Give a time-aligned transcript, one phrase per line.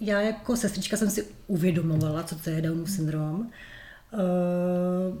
[0.00, 3.50] já jako sestřička jsem si uvědomovala, co to je Downův syndrom.
[4.12, 5.18] Uh,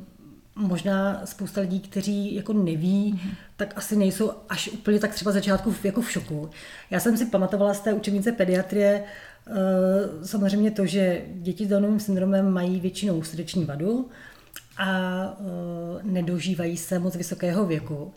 [0.54, 3.34] možná spousta lidí, kteří jako neví, mm-hmm.
[3.56, 6.50] tak asi nejsou až úplně tak třeba začátku jako v šoku.
[6.90, 9.04] Já jsem si pamatovala z té učebnice pediatrie
[9.48, 9.56] uh,
[10.24, 14.08] samozřejmě to, že děti s Downovým syndromem mají většinou srdeční vadu
[14.76, 14.88] a
[15.38, 18.12] uh, nedožívají se moc vysokého věku.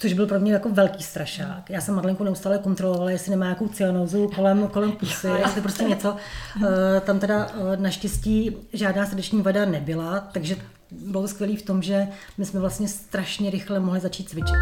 [0.00, 1.70] Což byl pro mě jako velký strašák.
[1.70, 6.16] Já jsem Madlenku neustále kontrolovala, jestli nemá nějakou cyanozu kolem, kolem pusy, jestli prostě něco.
[6.64, 10.56] Eh, tam teda eh, naštěstí žádná srdeční vada nebyla, takže
[10.90, 12.08] bylo skvělé v tom, že
[12.38, 14.56] my jsme vlastně strašně rychle mohli začít cvičit.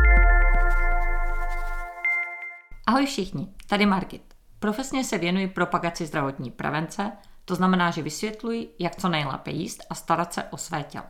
[2.87, 4.23] Ahoj všichni, tady Margit.
[4.59, 7.13] Profesně se věnuji propagaci zdravotní prevence,
[7.45, 11.05] to znamená, že vysvětluji, jak co nejlépe jíst a starat se o své tělo.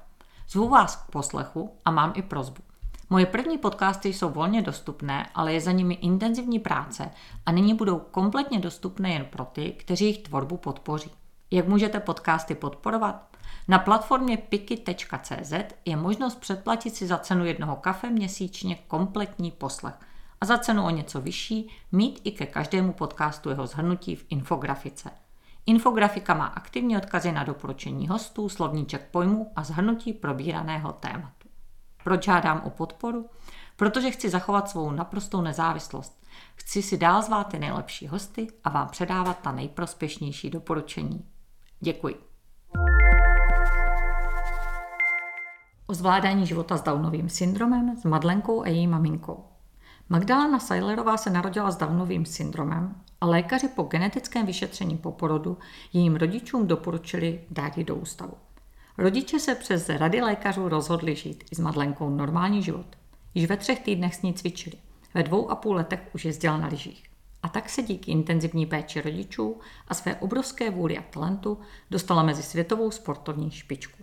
[0.48, 2.66] Zvu vás k poslechu a mám i prozbu.
[3.10, 7.10] Moje první podcasty jsou volně dostupné, ale je za nimi intenzivní práce
[7.47, 11.11] a nyní budou kompletně dostupné jen pro ty, kteří jejich tvorbu podpoří.
[11.50, 13.36] Jak můžete podcasty podporovat?
[13.69, 15.53] Na platformě piki.cz
[15.84, 19.94] je možnost předplatit si za cenu jednoho kafe měsíčně kompletní poslech
[20.41, 25.11] a za cenu o něco vyšší mít i ke každému podcastu jeho zhrnutí v infografice.
[25.66, 31.36] Infografika má aktivní odkazy na doporučení hostů, slovníček pojmu a zhrnutí probíraného tématu.
[32.07, 33.27] Proč žádám o podporu?
[33.77, 36.23] Protože chci zachovat svou naprostou nezávislost.
[36.55, 41.25] Chci si dál zvát ty nejlepší hosty a vám předávat ta nejprospěšnější doporučení.
[41.81, 42.15] Děkuji.
[45.87, 49.45] O zvládání života s Downovým syndromem s Madlenkou a její maminkou.
[50.09, 55.59] Magdalena Seilerová se narodila s Downovým syndromem a lékaři po genetickém vyšetření po porodu
[55.93, 58.45] jejím rodičům doporučili dát ji do ústavu.
[58.98, 62.86] Rodiče se přes rady lékařů rozhodli žít i s Madlenkou normální život.
[63.34, 64.77] Již ve třech týdnech s ní cvičili.
[65.14, 67.05] Ve dvou a půl letech už jezdila na lyžích.
[67.42, 71.58] A tak se díky intenzivní péči rodičů a své obrovské vůli a talentu
[71.91, 74.03] dostala mezi světovou sportovní špičku.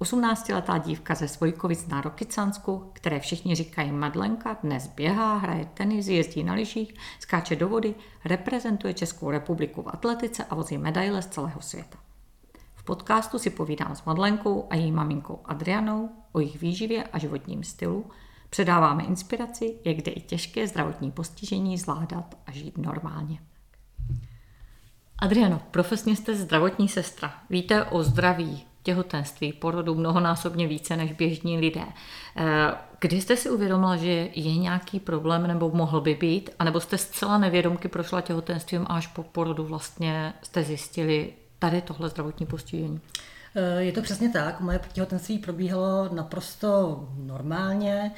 [0.00, 6.44] 18-letá dívka ze Svojkovic na Rokycansku, které všichni říkají Madlenka, dnes běhá, hraje tenis, jezdí
[6.44, 11.60] na lyžích, skáče do vody, reprezentuje Českou republiku v atletice a vozí medaile z celého
[11.60, 11.98] světa
[12.86, 18.10] podcastu si povídám s Madlenkou a její maminkou Adrianou o jejich výživě a životním stylu.
[18.50, 23.38] Předáváme inspiraci, jak jde i těžké zdravotní postižení zvládat a žít normálně.
[25.18, 27.34] Adriano, profesně jste zdravotní sestra.
[27.50, 31.84] Víte o zdraví, těhotenství, porodu mnohonásobně více než běžní lidé.
[32.36, 32.44] Eh,
[33.00, 37.38] kdy jste si uvědomila, že je nějaký problém nebo mohl by být, anebo jste zcela
[37.38, 43.00] nevědomky prošla těhotenstvím a až po porodu vlastně jste zjistili, tady tohle zdravotní postižení?
[43.56, 44.60] Eh, je to přesně tak.
[44.60, 48.12] Moje těhotenství probíhalo naprosto normálně.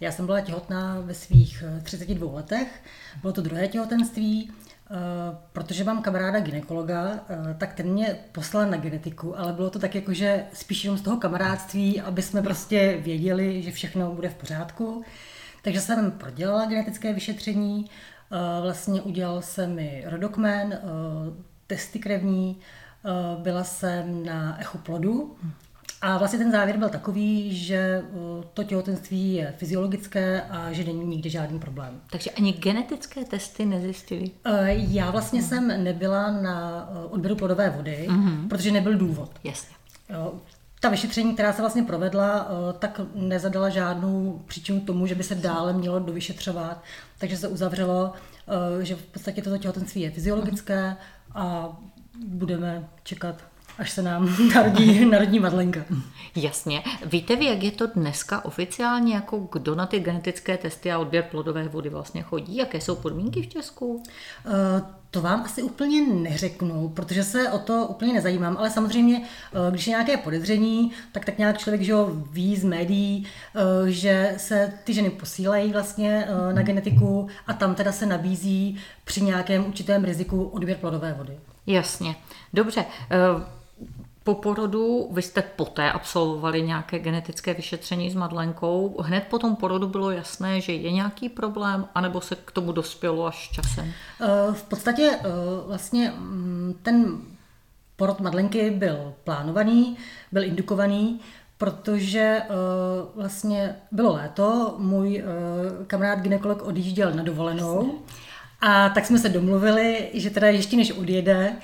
[0.00, 2.82] Já jsem byla těhotná ve svých 32 eh, letech.
[3.20, 4.50] Bylo to druhé těhotenství.
[4.90, 4.94] Eh,
[5.52, 7.20] protože mám kamaráda ginekologa,
[7.58, 11.02] tak ten mě poslal na genetiku, ale bylo to tak jako, že spíš jenom z
[11.02, 15.04] toho kamarádství, aby jsme prostě věděli, že všechno bude v pořádku.
[15.62, 17.90] Takže jsem prodělala genetické vyšetření,
[18.62, 20.80] vlastně udělal jsem mi rodokmen,
[21.72, 22.56] testy krevní,
[23.04, 25.36] Eh, byla jsem na echo plodu
[26.02, 31.04] a vlastně ten závěr byl takový, že eh, to těhotenství je fyziologické a že není
[31.04, 32.00] nikdy žádný problém.
[32.10, 34.30] Takže ani genetické testy nezjistili?
[34.44, 38.48] Eh, já vlastně jsem nebyla na odběru plodové vody, uh-huh.
[38.48, 39.30] protože nebyl důvod.
[39.44, 39.74] Jasně.
[40.82, 42.48] Ta vyšetření, která se vlastně provedla,
[42.78, 46.82] tak nezadala žádnou příčinu tomu, že by se dále mělo dovyšetřovat.
[47.18, 48.12] Takže se uzavřelo,
[48.80, 50.96] že v podstatě toto těhotenství je fyziologické
[51.34, 51.76] a
[52.26, 53.44] budeme čekat,
[53.78, 55.80] až se nám narodí, narodí Madlenka.
[56.36, 56.82] Jasně.
[57.06, 61.24] Víte vy, jak je to dneska oficiálně, jako kdo na ty genetické testy a odběr
[61.30, 62.56] plodové vody vlastně chodí?
[62.56, 63.94] Jaké jsou podmínky v Česku?
[63.94, 64.02] Uh,
[65.12, 69.86] to vám asi úplně neřeknu, protože se o to úplně nezajímám, ale samozřejmě, eh, když
[69.86, 71.94] je nějaké podezření, tak tak nějak člověk že
[72.30, 77.92] ví z médií, eh, že se ty ženy posílají vlastně na genetiku a tam teda
[77.92, 81.38] se nabízí při nějakém určitém riziku odběr plodové vody.
[81.66, 82.16] Jasně.
[82.52, 82.84] Dobře.
[84.22, 88.96] Eh, po porodu vy jste poté absolvovali nějaké genetické vyšetření s Madlenkou.
[89.02, 93.26] Hned po tom porodu bylo jasné, že je nějaký problém, anebo se k tomu dospělo
[93.26, 93.92] až časem?
[94.20, 95.28] Eh, v podstatě eh,
[95.66, 97.18] vlastně mm, ten
[97.96, 99.96] porod Madlenky byl plánovaný,
[100.32, 101.20] byl indukovaný,
[101.58, 102.42] protože
[103.14, 105.24] vlastně bylo léto, můj
[105.86, 107.98] kamarád ginekolog odjížděl na dovolenou
[108.60, 111.56] A tak jsme se domluvili, že teda ještě než odjede,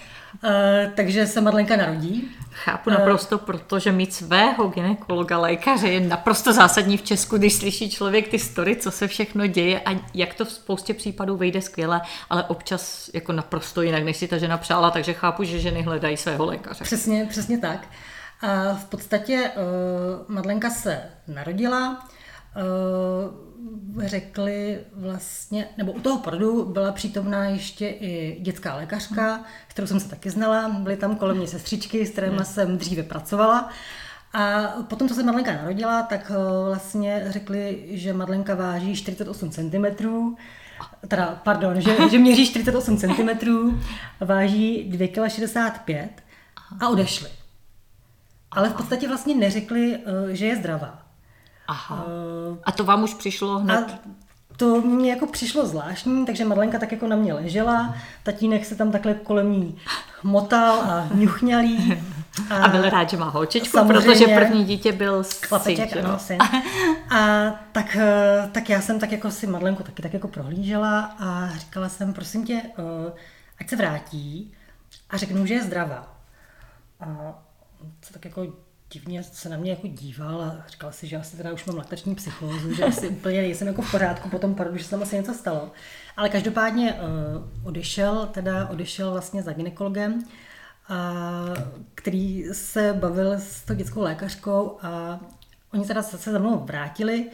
[0.45, 0.51] uh,
[0.95, 2.31] takže se Madlenka narodí.
[2.51, 8.29] Chápu naprosto, protože mít svého ginekologa, lékaře je naprosto zásadní v Česku, když slyší člověk
[8.29, 12.45] ty story, co se všechno děje a jak to v spoustě případů vyjde skvěle, ale
[12.45, 16.47] občas jako naprosto jinak, než si ta žena přála, takže chápu, že ženy hledají svého
[16.47, 16.85] lékaře.
[16.85, 17.87] Přesně, přesně tak.
[18.41, 22.18] A v podstatě uh, Madlenka se narodila, uh,
[23.99, 30.09] řekli vlastně, nebo u toho porodu byla přítomná ještě i dětská lékařka, kterou jsem se
[30.09, 33.71] taky znala, byly tam kolem mě sestřičky, s kterými jsem dříve pracovala.
[34.33, 39.85] A potom, co se Madlenka narodila, tak uh, vlastně řekli, že Madlenka váží 48 cm,
[41.09, 43.29] teda, pardon, že, že měří 48 cm,
[44.21, 46.23] váží 2,65 kg
[46.81, 47.29] a odešli.
[48.51, 51.08] Ale v podstatě vlastně neřekli, eh, že je zdravá.
[51.69, 52.05] Aha.
[52.65, 54.01] A to vám už přišlo hned?
[54.05, 54.09] A
[54.57, 58.93] to mě jako přišlo zvláštní, takže Madlenka tak jako na mě ležela, tatínek se tam
[58.93, 59.79] takhle kolem ní
[60.23, 62.03] motal a ňuchňalý.
[62.51, 66.39] A, a byl rád, že má holčičku, protože první dítě byl chlapeček, syn, ano, syn.
[67.11, 71.49] A tak, eh, tak já jsem tak jako si Madlenku taky tak jako prohlížela a
[71.59, 73.13] říkala jsem, prosím tě, eh,
[73.61, 74.55] ať se vrátí
[75.11, 76.17] a řeknu, že je zdravá.
[77.01, 77.35] A
[78.01, 78.47] co tak jako
[78.93, 82.15] divně se na mě jako díval a říkal si, že asi teda už mám laktační
[82.15, 85.17] psychózu, že asi úplně nejsem jako v pořádku po tom porodu, že se tam asi
[85.17, 85.71] něco stalo.
[86.17, 90.25] Ale každopádně uh, odešel, teda odešel vlastně za ginekologem,
[90.89, 91.45] a,
[91.95, 95.21] který se bavil s tou dětskou lékařkou a
[95.73, 97.31] oni teda se za mnou vrátili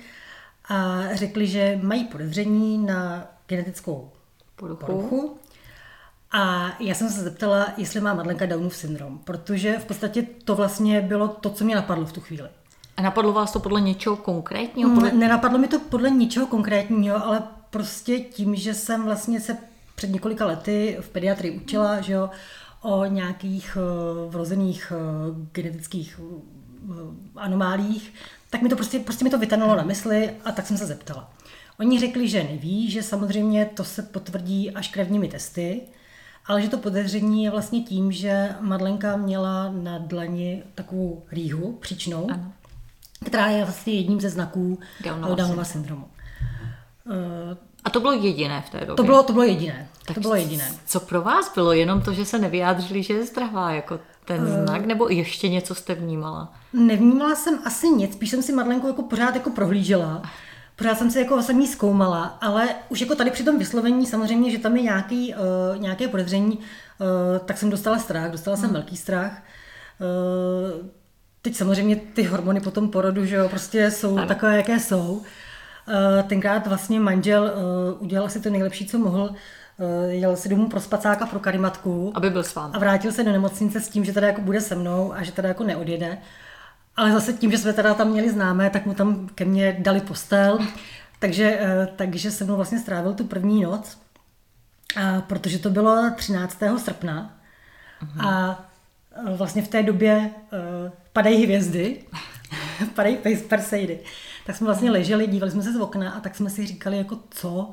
[0.69, 4.13] a řekli, že mají podezření na genetickou
[4.57, 5.39] poruchu, poruchu
[6.37, 11.01] a já jsem se zeptala, jestli má Madlenka Downův syndrom, protože v podstatě to vlastně
[11.01, 12.49] bylo to, co mě napadlo v tu chvíli.
[12.97, 14.95] A napadlo vás to podle něčeho konkrétního?
[14.95, 15.13] Podle...
[15.13, 19.57] Nenapadlo mi to podle ničeho konkrétního, ale prostě tím, že jsem vlastně se
[19.95, 22.31] před několika lety v pediatrii učila, že jo,
[22.83, 26.41] o nějakých uh, vrozených uh, genetických uh,
[27.37, 28.15] anomálích,
[28.51, 31.31] tak mi to prostě, prostě mi to vytanulo na mysli a tak jsem se zeptala.
[31.81, 35.81] Oni řekli, že neví, že samozřejmě to se potvrdí až krevními testy,
[36.47, 42.31] ale že to podezření je vlastně tím, že Madlenka měla na dlani takovou rýhu příčnou,
[42.31, 42.53] ano.
[43.25, 46.05] která je vlastně jedním ze znaků Downova, Downova syndromu.
[47.85, 48.95] A to bylo jediné v té době?
[48.95, 49.89] To bylo, to bylo jediné.
[50.07, 50.73] Tak to bylo jediné.
[50.87, 51.73] Co pro vás bylo?
[51.73, 55.75] Jenom to, že se nevyjádřili, že je zdravá, jako ten uh, znak, nebo ještě něco
[55.75, 56.55] jste vnímala?
[56.73, 60.23] Nevnímala jsem asi nic, spíš jsem si Madlenku jako pořád jako prohlížela
[60.77, 64.51] pořád jsem si jako jsem jí zkoumala, ale už jako tady při tom vyslovení samozřejmě,
[64.51, 68.75] že tam je nějaký, uh, nějaké podezření, uh, tak jsem dostala strach, dostala jsem hmm.
[68.75, 69.43] velký strach.
[70.01, 70.87] Uh,
[71.43, 74.27] teď samozřejmě ty hormony po tom porodu, že jo, prostě jsou ano.
[74.27, 75.13] takové, jaké jsou.
[75.89, 80.69] Uh, tenkrát vlastně manžel uh, udělal si to nejlepší, co mohl, uh, jel si domů
[80.69, 82.13] pro spacáka, pro karimatku.
[82.15, 82.75] Aby byl s vámi.
[82.75, 85.33] A vrátil se do nemocnice s tím, že teda jako bude se mnou a že
[85.33, 86.19] teda jako neodjede.
[86.97, 90.01] Ale zase tím, že jsme teda tam měli známé, tak mu tam ke mně dali
[90.01, 90.59] postel,
[91.19, 93.99] takže, eh, takže se mnou vlastně strávil tu první noc,
[95.27, 96.79] protože to bylo 13.
[96.79, 97.41] srpna
[98.03, 98.29] uh-huh.
[98.29, 98.65] a
[99.13, 102.05] eh, vlastně v té době uh, padají hvězdy,
[102.95, 103.19] padají
[103.49, 104.01] Perseidy.
[104.47, 107.19] Tak jsme vlastně leželi, dívali jsme se z okna a tak jsme si říkali, jako
[107.31, 107.73] co,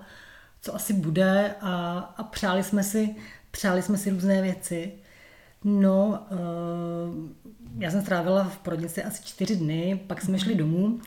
[0.61, 3.15] co asi bude a, a přáli jsme si,
[3.51, 4.91] přáli jsme si různé věci.
[5.63, 6.37] No, uh,
[7.79, 10.99] já jsem strávila v porodnici asi čtyři dny, pak jsme šli domů.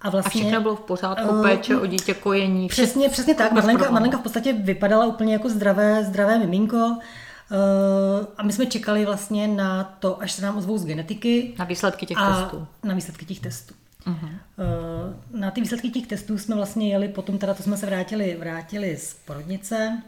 [0.00, 2.68] A, vlastně, a všechno bylo v pořádku, uh, péče o dítě, kojení.
[2.68, 3.52] Přesně, přesně tak.
[3.52, 6.76] Madlenka, Madlenka v podstatě vypadala úplně jako zdravé, zdravé miminko.
[6.76, 6.96] Uh,
[8.36, 11.54] a my jsme čekali vlastně na to, až se nám ozvou z genetiky.
[11.58, 12.66] Na výsledky těch a testů.
[12.82, 13.74] Na výsledky těch testů.
[14.06, 14.28] Uh-huh.
[15.32, 18.36] Uh, na ty výsledky těch testů jsme vlastně jeli, potom teda to jsme se vrátili,
[18.40, 20.02] vrátili z porodnice.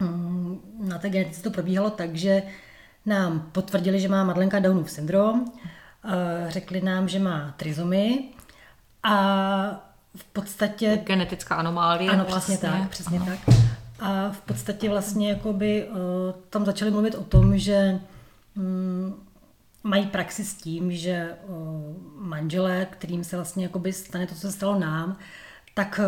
[0.00, 2.42] Um, na té genetice to probíhalo tak, že
[3.06, 5.52] nám potvrdili, že má Madlenka Downův syndrom,
[6.04, 8.24] eh, řekli nám, že má trizomy
[9.02, 11.00] a v podstatě...
[11.04, 12.10] Genetická anomálie.
[12.10, 12.56] Ano, vlastně.
[12.56, 13.26] přesně tak, přesně Aha.
[13.26, 13.56] tak.
[14.00, 15.96] A v podstatě vlastně jakoby, uh,
[16.50, 18.00] tam začali mluvit o tom, že
[18.56, 19.14] um,
[19.82, 21.56] mají praxi s tím, že uh,
[22.16, 25.16] manželé, kterým se vlastně jakoby stane to, co se stalo nám,
[25.74, 26.00] tak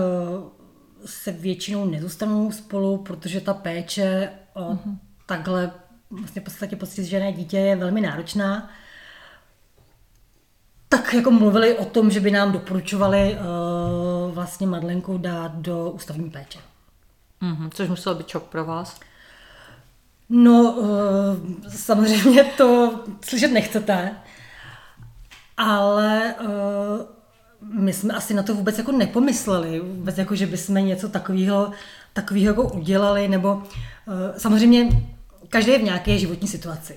[1.05, 4.97] se většinou nezůstanou spolu, protože ta péče o uh-huh.
[5.27, 5.73] takhle
[6.11, 8.71] vlastně v podstatě postižené dítě je velmi náročná,
[10.89, 16.31] tak jako mluvili o tom, že by nám doporučovali uh, vlastně Madlenku dát do ústavní
[16.31, 16.59] péče.
[17.43, 19.01] Mm-hmm, což muselo být čok pro vás?
[20.29, 24.17] No, uh, samozřejmě to slyšet nechcete,
[25.57, 26.51] ale uh,
[27.83, 31.73] my jsme asi na to vůbec jako nepomysleli, vůbec jako, že bychom něco takového
[32.13, 33.63] takového jako udělali, nebo
[34.37, 34.89] samozřejmě
[35.49, 36.97] každý je v nějaké životní situaci.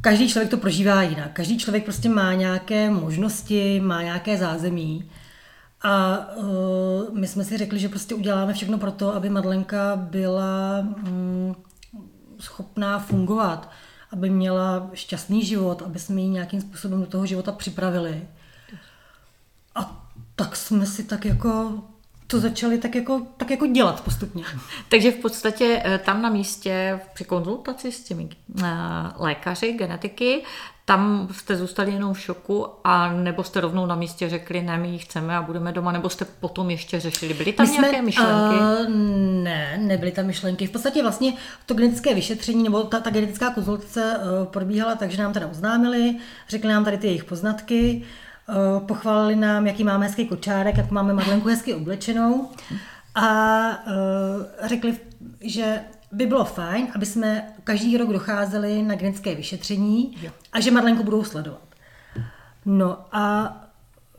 [0.00, 1.32] Každý člověk to prožívá jinak.
[1.32, 5.10] Každý člověk prostě má nějaké možnosti, má nějaké zázemí.
[5.82, 10.78] A uh, my jsme si řekli, že prostě uděláme všechno pro to, aby Madlenka byla
[10.80, 11.56] um,
[12.40, 13.70] schopná fungovat,
[14.12, 18.28] aby měla šťastný život, aby jsme ji nějakým způsobem do toho života připravili.
[19.74, 21.82] A tak jsme si tak jako
[22.32, 24.44] to začali tak jako, tak jako dělat postupně.
[24.88, 28.64] Takže v podstatě eh, tam na místě při konzultaci s těmi uh,
[29.18, 30.42] lékaři, genetiky,
[30.84, 34.88] tam jste zůstali jenom v šoku a nebo jste rovnou na místě řekli, ne, my
[34.88, 37.34] ji chceme a budeme doma, nebo jste potom ještě řešili.
[37.34, 38.56] Byly tam my nějaké jsme, myšlenky?
[38.56, 38.94] Uh,
[39.42, 40.66] ne, nebyly tam myšlenky.
[40.66, 41.32] V podstatě vlastně
[41.66, 46.16] to genetické vyšetření nebo ta, ta genetická konzultace uh, probíhala tak, že nám teda oznámili,
[46.48, 48.06] řekli nám tady ty jejich poznatky, uh,
[48.86, 52.48] pochválili nám, jaký máme hezký kočárek, jak máme Madlenku hezky oblečenou
[53.14, 54.96] a uh, řekli,
[55.40, 55.80] že
[56.12, 60.16] by bylo fajn, aby jsme každý rok docházeli na genetické vyšetření
[60.52, 61.62] a že Madlenku budou sledovat.
[62.64, 63.56] No a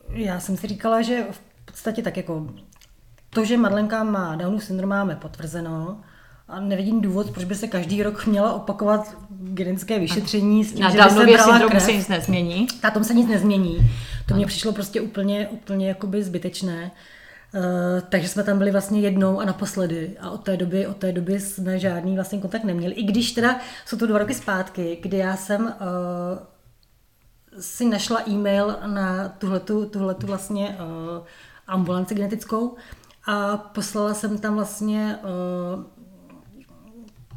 [0.10, 2.48] já jsem si říkala, že v podstatě tak jako
[3.30, 5.98] to, že Madlenka má Downův syndrom, máme potvrzeno,
[6.48, 10.90] a nevidím důvod, proč by se každý rok měla opakovat genetické vyšetření s tím, Na
[10.90, 11.84] že by se brala krev.
[11.84, 12.68] se nic nezmění.
[12.84, 13.92] Na tom se nic nezmění.
[14.28, 16.92] To mně přišlo prostě úplně, úplně jakoby zbytečné.
[17.56, 17.62] Uh,
[18.10, 21.40] takže jsme tam byli vlastně jednou a naposledy a od té doby, od té doby
[21.40, 22.94] jsme žádný vlastně kontakt neměli.
[22.94, 25.72] I když teda jsou to dva roky zpátky, kdy já jsem uh,
[27.60, 31.26] si našla e-mail na tuhletu, tuhletu vlastně uh,
[31.68, 32.76] ambulanci genetickou
[33.26, 35.84] a poslala jsem tam vlastně uh,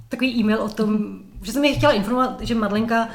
[0.09, 3.09] takový e-mail o tom, že jsem je chtěla informovat, že Madlenka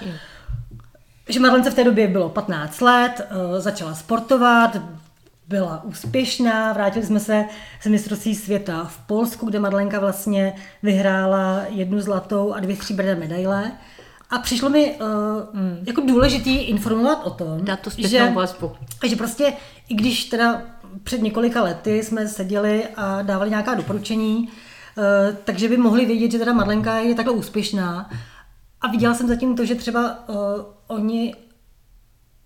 [1.32, 4.78] že Madlence v té době bylo 15 let, uh, začala sportovat,
[5.48, 6.74] byla úspěšná.
[6.74, 7.46] Vrátili jsme se
[7.82, 13.72] z mistrovství světa v Polsku, kde Madlenka vlastně vyhrála jednu zlatou a dvě stříbrné medaile.
[14.30, 15.08] A přišlo mi uh,
[15.54, 15.84] mm.
[15.86, 18.72] jako důležitý informovat o tom, to že, vazbu.
[19.06, 19.54] že prostě,
[19.90, 20.62] i když teda
[21.04, 25.04] před několika lety jsme seděli a dávali nějaká doporučení, uh,
[25.44, 28.10] takže by mohli vědět, že teda Madlenka je takhle úspěšná.
[28.82, 30.36] A viděla jsem zatím to, že třeba uh,
[30.92, 31.36] oni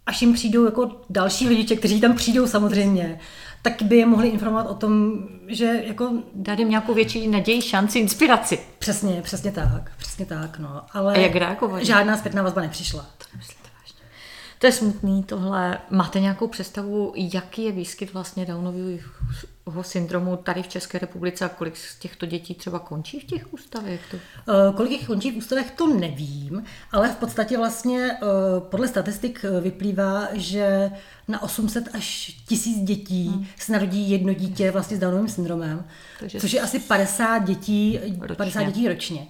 [0.06, 3.20] až jim přijdou jako další lidi, kteří tam přijdou samozřejmě,
[3.62, 5.14] tak by je mohli informovat o tom,
[5.48, 6.12] že jako...
[6.36, 8.60] Dát jim nějakou větší naději, šanci, inspiraci.
[8.80, 10.82] Přesně, přesně tak, přesně tak, no.
[10.94, 11.86] Ale A jak reagovali?
[11.86, 13.06] žádná zpětná vazba nepřišla.
[13.18, 13.26] To
[14.60, 15.78] to je smutný tohle.
[15.90, 19.00] Máte nějakou představu, jaký je výskyt vlastně Downového
[19.82, 24.02] syndromu tady v České republice a kolik z těchto dětí třeba končí v těch ústavech?
[24.12, 24.18] To...
[24.18, 29.46] Uh, kolik jich končí v ústavech, to nevím, ale v podstatě vlastně uh, podle statistik
[29.46, 30.92] eh, vyplývá, že
[31.28, 33.46] na 800 až 1000 dětí hmm.
[33.58, 35.86] se narodí jedno dítě vlastně s Downovým syndromem,
[36.20, 38.36] Takže což je asi 50 dětí ročně.
[38.36, 39.28] 50 dětí ročně.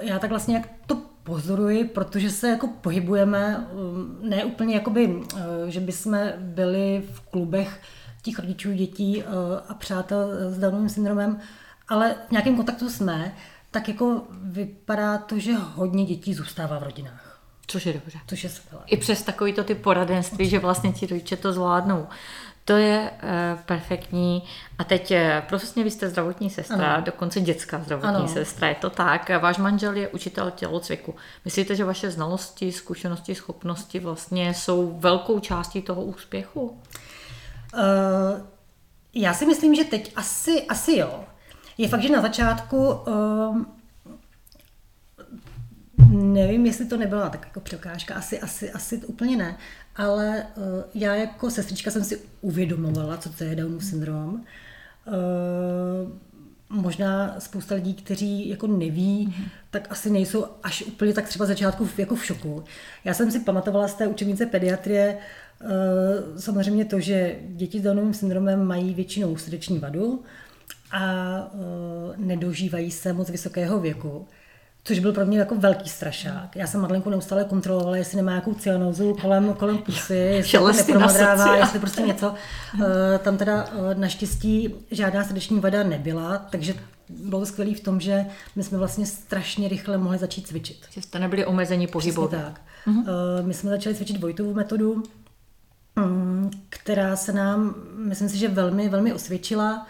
[0.00, 5.20] Já tak vlastně, jak to pozoruji, protože se jako pohybujeme, um, ne úplně jakoby,
[5.68, 7.80] že bychom byli v klubech
[8.22, 9.32] těch rodičů, dětí uh,
[9.68, 11.40] a přátel s Downovým syndromem,
[11.88, 13.34] ale v nějakém kontaktu jsme,
[13.70, 17.40] tak jako vypadá to, že hodně dětí zůstává v rodinách.
[17.66, 18.18] Což je dobře.
[18.26, 18.84] Což je skvělé.
[18.86, 22.06] I přes takovýto ty poradenství, že vlastně ti rodiče to zvládnou.
[22.64, 24.42] To je uh, perfektní.
[24.78, 25.12] A teď,
[25.48, 27.04] profesně vy jste zdravotní sestra, ano.
[27.04, 28.28] dokonce dětská zdravotní ano.
[28.28, 29.30] sestra, je to tak.
[29.40, 31.14] Váš manžel je učitel tělocviku.
[31.44, 36.78] Myslíte, že vaše znalosti, zkušenosti, schopnosti vlastně jsou velkou částí toho úspěchu?
[37.74, 38.46] Uh,
[39.14, 41.24] já si myslím, že teď asi, asi jo.
[41.78, 43.62] Je fakt, že na začátku uh,
[46.08, 49.56] nevím, jestli to nebyla tak jako překážka, asi, asi, asi úplně ne,
[49.96, 54.44] ale uh, já jako sestřička jsem si uvědomovala, co to je Downův syndrom.
[55.06, 56.12] Uh,
[56.70, 59.48] možná spousta lidí, kteří jako neví, mm-hmm.
[59.70, 62.64] tak asi nejsou až úplně tak třeba začátku jako v šoku.
[63.04, 65.18] Já jsem si pamatovala z té učebnice pediatrie
[65.62, 65.68] uh,
[66.38, 70.22] samozřejmě to, že děti s Downovým syndromem mají většinou srdeční vadu
[70.90, 71.02] a
[71.52, 71.60] uh,
[72.16, 74.26] nedožívají se moc vysokého věku.
[74.84, 76.56] Což byl pro mě jako velký strašák.
[76.56, 81.56] Já jsem Madlenku neustále kontrolovala, jestli nemá nějakou cyanózu kolem, kolem pusy, jestli to nepromodrává,
[81.56, 82.34] jestli prostě něco.
[82.82, 86.74] Eh, tam teda eh, naštěstí žádná srdeční vada nebyla, takže
[87.08, 90.86] bylo to skvělé v tom, že my jsme vlastně strašně rychle mohli začít cvičit.
[90.90, 92.28] Že jste nebyli omezení pohybu.
[92.28, 92.60] tak.
[92.86, 93.04] Uh-huh.
[93.44, 95.02] My jsme začali cvičit Vojtovu metodu,
[95.96, 99.86] mm, která se nám, myslím si, že velmi, velmi osvědčila.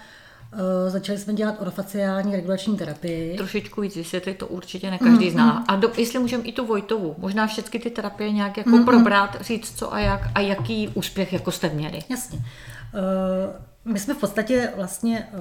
[0.52, 3.36] Uh, začali jsme dělat orofaciální regulační terapii.
[3.36, 5.64] Trošičku víc vysvětlit, to určitě ne každý mm, zná.
[5.68, 9.36] A do, jestli můžeme i tu Vojtovu, možná všechny ty terapie nějak jako mm, probrat,
[9.40, 12.02] říct co a jak a jaký úspěch jako jste měli.
[12.08, 12.38] Jasně.
[12.38, 15.40] Uh, my jsme v podstatě vlastně uh,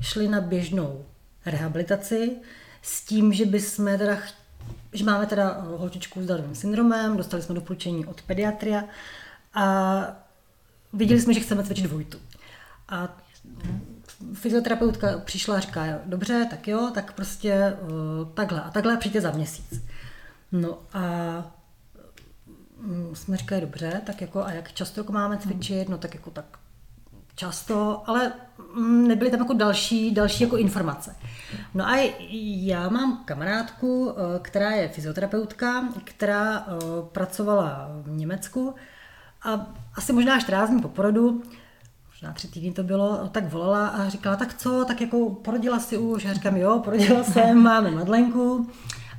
[0.00, 1.04] šli na běžnou
[1.46, 2.30] rehabilitaci
[2.82, 4.16] s tím, že bychom teda
[4.92, 8.84] že máme teda holčičku s Downovým syndromem, dostali jsme doporučení od pediatria
[9.54, 9.96] a
[10.92, 12.18] viděli jsme, že chceme cvičit Vojtu.
[12.88, 13.16] A
[14.34, 17.88] fyzioterapeutka přišla a říká, dobře, tak jo, tak prostě uh,
[18.34, 19.84] takhle a takhle přijďte za měsíc.
[20.52, 21.00] No a
[22.84, 26.30] um, jsme říkali, dobře, tak jako a jak často jako máme cvičit, no tak jako
[26.30, 26.58] tak
[27.34, 28.32] často, ale
[28.74, 31.16] mm, nebyly tam jako další, další jako informace.
[31.74, 32.12] No a
[32.66, 36.72] já mám kamarádku, eh, která je fyzioterapeutka, která eh,
[37.12, 38.74] pracovala v Německu
[39.42, 41.42] a asi možná 14 dní po porodu
[42.22, 45.98] možná tři týdny to bylo, tak volala a říkala, tak co, tak jako porodila si
[45.98, 46.24] už.
[46.24, 48.70] Já říkám, jo, porodila jsem, máme madlenku,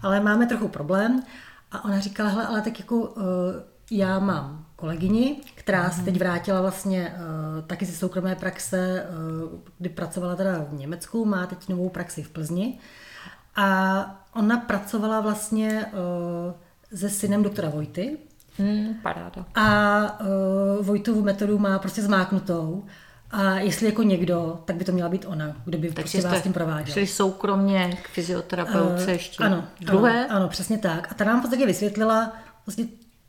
[0.01, 1.23] ale máme trochu problém.
[1.71, 3.23] A ona říkala, hele, ale tak jako uh,
[3.91, 9.05] já mám kolegyni, která se teď vrátila vlastně uh, taky ze soukromé praxe,
[9.51, 12.79] uh, kdy pracovala teda v Německu, má teď novou praxi v Plzni.
[13.55, 18.17] A ona pracovala vlastně uh, se synem doktora Vojty,
[18.57, 19.45] Hmm, paráda.
[19.55, 22.83] A uh, Vojtovu metodu má prostě zmáknutou.
[23.31, 26.53] A jestli jako někdo, tak by to měla být ona, kdo by prostě vás tím
[26.53, 26.93] prováděl.
[26.93, 30.25] Šli soukromně k fyzioterapeutce uh, ještě ano, druhé?
[30.25, 31.11] Ano, ano, přesně tak.
[31.11, 32.33] A ta nám v podstatě vysvětlila,
[32.65, 32.85] vlastně,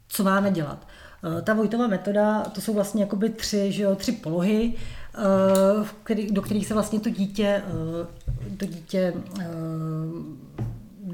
[0.09, 0.87] co máme dělat.
[1.23, 4.73] Uh, ta Vojtová metoda, to jsou vlastně jakoby tři, že jo, tři polohy,
[5.79, 9.43] uh, který, do kterých se vlastně to dítě, uh, to dítě uh,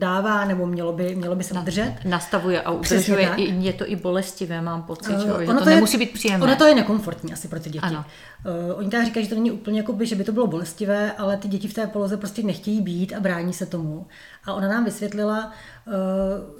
[0.00, 1.94] dává, nebo mělo by, mělo by se Na, držet.
[2.04, 3.30] Nastavuje a udržuje.
[3.36, 6.46] I, je to i bolestivé, mám pocit, uh, že, že to, to nemusí být příjemné.
[6.46, 7.86] Ono to je nekomfortní asi pro ty děti.
[7.86, 8.04] Ano.
[8.44, 11.12] Uh, oni teda říkají, že to není úplně jako by, že by to bylo bolestivé,
[11.12, 14.06] ale ty děti v té poloze prostě nechtějí být a brání se tomu.
[14.44, 15.52] A ona nám vysvětlila,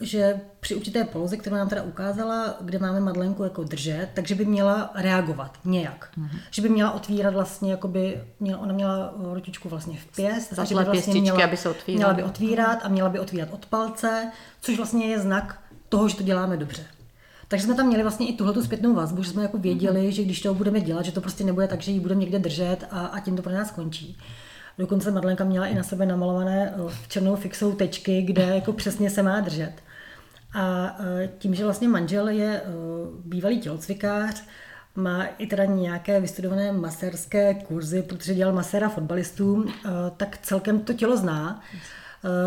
[0.01, 4.45] že při určité poloze, kterou nám teda ukázala, kde máme Madlenku jako držet, takže by
[4.45, 6.09] měla reagovat nějak.
[6.19, 6.39] Uh-huh.
[6.51, 10.59] Že by měla otvírat vlastně, jakoby, měla, ona měla ručičku vlastně v pěst.
[10.59, 12.13] a že by vlastně měla, aby se otvírala.
[12.13, 15.59] Měla by otvírat a měla by otvírat od palce, což vlastně je znak
[15.89, 16.83] toho, že to děláme dobře.
[17.49, 20.13] Takže jsme tam měli vlastně i tuhle zpětnou vazbu, že jsme jako věděli, mm-hmm.
[20.13, 22.79] že když to budeme dělat, že to prostě nebude tak, že ji budeme někde držet
[22.91, 24.19] a, a tím to pro nás skončí.
[24.81, 29.23] Dokonce Madlenka měla i na sebe namalované eh, černou fixou tečky, kde jako přesně se
[29.23, 29.73] má držet.
[30.55, 32.69] A eh, tím, že vlastně manžel je eh,
[33.25, 34.45] bývalý tělocvikář,
[34.95, 39.67] má i teda nějaké vystudované maserské kurzy, protože dělal maséra fotbalistů,
[40.17, 41.63] tak celkem to tělo zná.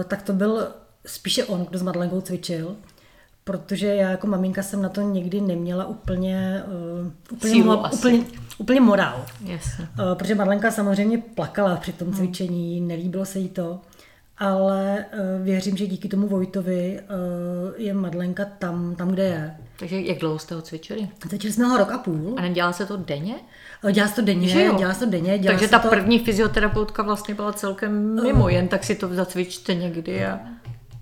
[0.08, 0.68] Tak to byl
[1.06, 2.76] spíše on, kdo s Madlenkou cvičil
[3.44, 6.64] protože já jako maminka jsem na to nikdy neměla úplně,
[7.02, 8.24] uh, úplně, Sílu mo- úplně,
[8.58, 9.26] úplně morál.
[9.46, 9.64] Yes.
[9.80, 12.18] Uh, protože Madlenka samozřejmě plakala při tom hmm.
[12.18, 12.88] cvičení, hmm.
[12.88, 13.80] nelíbilo se jí to,
[14.38, 19.56] ale uh, věřím, že díky tomu Vojtovi uh, je Madlenka tam, tam, kde je.
[19.80, 21.10] Takže jak dlouho jste ho cvičili?
[21.30, 22.36] Cvičili jsme ho rok a půl.
[22.38, 23.36] A nedělala se to denně?
[23.92, 25.40] Dělá se to denně, dělá se to denně.
[25.40, 25.90] Dělá Takže se ta to...
[25.90, 30.40] první fyzioterapeutka vlastně byla celkem mimo, uh, jen tak si to zacvičte někdy a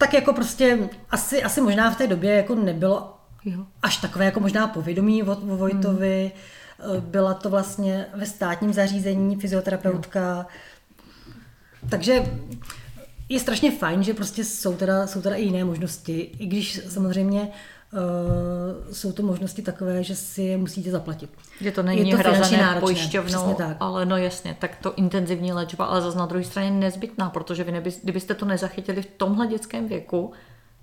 [0.01, 3.65] tak jako prostě asi, asi možná v té době jako nebylo jo.
[3.81, 6.31] až takové jako možná povědomí o, o Vojtovi.
[6.79, 7.01] Hmm.
[7.01, 10.37] Byla to vlastně ve státním zařízení fyzioterapeutka.
[10.37, 10.45] Jo.
[11.89, 12.23] Takže
[13.29, 17.41] je strašně fajn, že prostě jsou teda, jsou teda i jiné možnosti, i když samozřejmě
[17.41, 17.49] uh,
[18.91, 21.29] jsou to možnosti takové, že si je musíte zaplatit.
[21.61, 26.01] Že to není je to hrazené pojišťovnou, ale no jasně, tak to intenzivní léčba, ale
[26.01, 30.31] zase na druhé straně nezbytná, protože vy neby, kdybyste to nezachytili v tomhle dětském věku,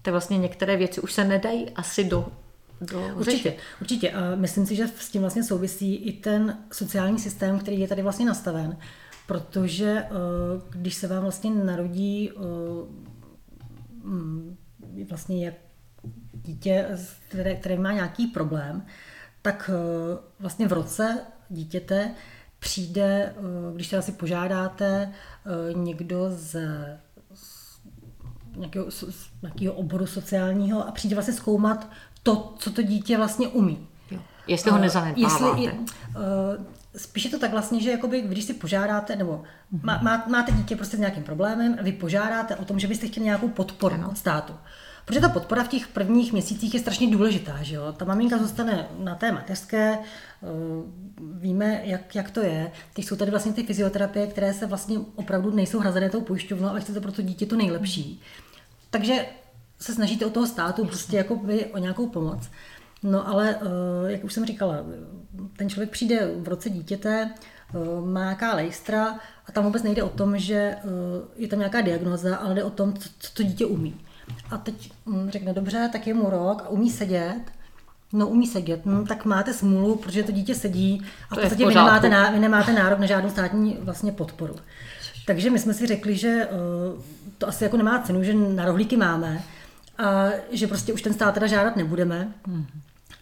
[0.03, 2.27] tak vlastně některé věci už se nedají asi do,
[2.81, 4.11] do Určitě, určitě.
[4.11, 8.03] A myslím si, že s tím vlastně souvisí i ten sociální systém, který je tady
[8.03, 8.77] vlastně nastaven,
[9.27, 10.11] protože eh,
[10.71, 12.41] když se vám vlastně narodí eh,
[14.05, 14.57] mm,
[15.09, 15.55] vlastně jak
[16.33, 16.87] dítě,
[17.29, 18.87] které, které má nějaký problém,
[19.43, 21.19] tak eh, vlastně v roce
[21.49, 22.11] dítěte
[22.59, 26.57] přijde, eh, když teda si požádáte eh, někdo z,
[28.57, 29.05] nějakého, z
[29.43, 31.91] nějakého oboru sociálního a přijde vlastně zkoumat
[32.23, 33.87] to, co to dítě vlastně umí.
[34.11, 34.21] Jo.
[34.47, 35.61] Jestli ho nezanedbáváte.
[35.61, 35.85] Jestli,
[36.99, 39.43] spíš je to tak vlastně, že jakoby, když si požádáte, nebo
[39.83, 43.25] má, má, máte dítě prostě s nějakým problémem, vy požádáte o tom, že byste chtěli
[43.25, 44.11] nějakou podporu ano.
[44.11, 44.53] od státu.
[45.05, 47.63] Protože ta podpora v těch prvních měsících je strašně důležitá.
[47.63, 47.93] Že jo?
[47.93, 50.47] Ta maminka zůstane na té mateřské, eh,
[51.21, 52.73] víme, jak, jak to je.
[52.95, 56.81] Teď jsou tady vlastně ty fyzioterapie, které se vlastně opravdu nejsou hrazené tou pojišťovnou, ale
[56.81, 58.21] chcete pro to dítě to nejlepší.
[58.91, 59.27] Takže
[59.81, 62.49] se snažíte o toho státu prostě jako by o nějakou pomoc.
[63.03, 64.77] No ale, eh, jak už jsem říkala,
[65.57, 70.09] ten člověk přijde v roce dítěte, eh, má nějaká lejstra a tam vůbec nejde o
[70.09, 70.77] tom, že
[71.37, 74.01] je tam nějaká diagnoza, ale jde o tom, co to dítě umí.
[74.51, 77.41] A teď hm, řekne, dobře, tak je mu rok a umí sedět.
[78.13, 81.75] No umí sedět, no, tak máte smůlu, protože to dítě sedí a v podstatě vy
[81.75, 84.55] nemáte, ná, vy nemáte nárok na žádnou státní vlastně podporu.
[85.27, 87.03] Takže my jsme si řekli, že uh,
[87.39, 89.43] to asi jako nemá cenu, že na rohlíky máme
[89.99, 92.33] a že prostě už ten stát teda žádat nebudeme.
[92.47, 92.67] Mm.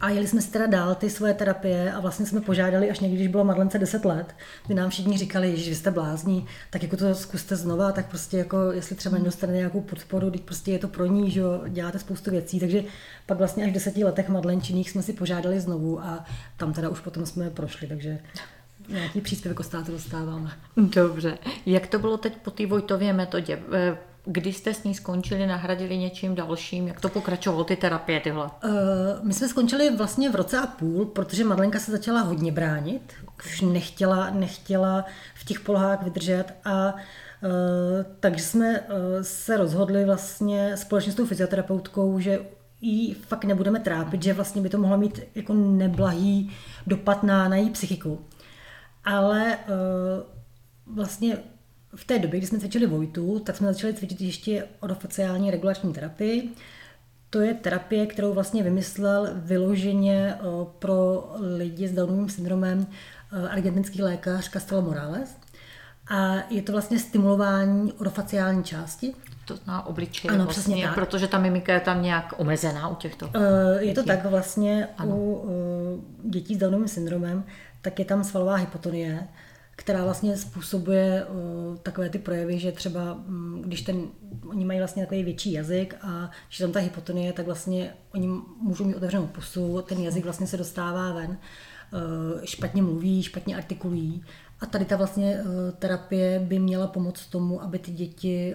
[0.01, 3.17] A jeli jsme si teda dál ty svoje terapie a vlastně jsme požádali, až někdy,
[3.17, 4.35] když bylo Madlence 10 let,
[4.67, 8.39] kdy nám všichni říkali, že vy jste blázní, tak jako to zkuste znova, tak prostě
[8.39, 11.99] jako, jestli třeba nedostane nějakou podporu, teď prostě je to pro ní, že jo, děláte
[11.99, 12.85] spoustu věcí, takže
[13.27, 16.25] pak vlastně až v deseti letech Madlenčiných jsme si požádali znovu a
[16.57, 18.19] tam teda už potom jsme prošli, takže
[18.89, 20.51] nějaký příspěvek o státu dostáváme.
[20.77, 21.39] Dobře.
[21.67, 23.59] Jak to bylo teď po té Vojtově metodě?
[24.27, 26.89] Eh, kdy jste s ní skončili, nahradili něčím dalším?
[26.89, 28.45] Jak to pokračovalo, ty terapie tyhle?
[28.45, 28.71] Uh,
[29.23, 33.13] my jsme skončili vlastně v roce a půl, protože Madlenka se začala hodně bránit.
[33.47, 36.95] Už nechtěla, nechtěla v těch polohách vydržet a
[37.43, 38.87] Uh, takže jsme uh,
[39.23, 42.39] se rozhodli vlastně společně s tou fyzioterapeutkou, že
[42.81, 46.53] jí fakt nebudeme trápit, že vlastně by to mohlo mít jako neblahý
[46.87, 48.21] dopad na, na její psychiku.
[49.05, 51.39] Ale uh, vlastně
[51.97, 56.51] v té době, kdy jsme cvičili Vojtu, tak jsme začali cvičit ještě oficiální regulační terapii.
[57.31, 60.43] To je terapie, kterou vlastně vymyslel vyloženě eh,
[60.79, 62.87] pro lidi s Downovým syndromem
[63.33, 65.37] eh, argentinský lékař Castelo Morales.
[66.09, 69.15] A je to vlastně stimulování orofaciální části.
[69.45, 70.95] To na obličeji ano, vlastně, přesně tak.
[70.95, 73.31] protože ta mimika je tam nějak omezená u těchto.
[73.35, 75.17] Eh, je to tak vlastně ano.
[75.17, 77.45] u dětí s Downovým syndromem,
[77.83, 79.29] tak je tam svalová hypotonie,
[79.77, 84.03] která vlastně způsobuje uh, takové ty projevy, že třeba um, když ten,
[84.49, 88.29] oni mají vlastně takový větší jazyk a když tam ta hypotonie, tak vlastně oni
[88.61, 94.23] můžou mít otevřenou pusu, ten jazyk vlastně se dostává ven, uh, špatně mluví, špatně artikulují.
[94.61, 98.55] A tady ta vlastně uh, terapie by měla pomoct tomu, aby ty děti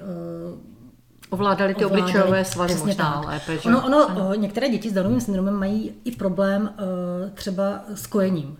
[1.29, 3.25] ovládali ty ovládali, obličejové svaly možná tak.
[3.25, 3.57] lépe.
[3.57, 3.69] Že?
[3.69, 6.73] Ono, ono, některé děti s Downovým syndromem mají i problém
[7.33, 8.57] třeba s kojením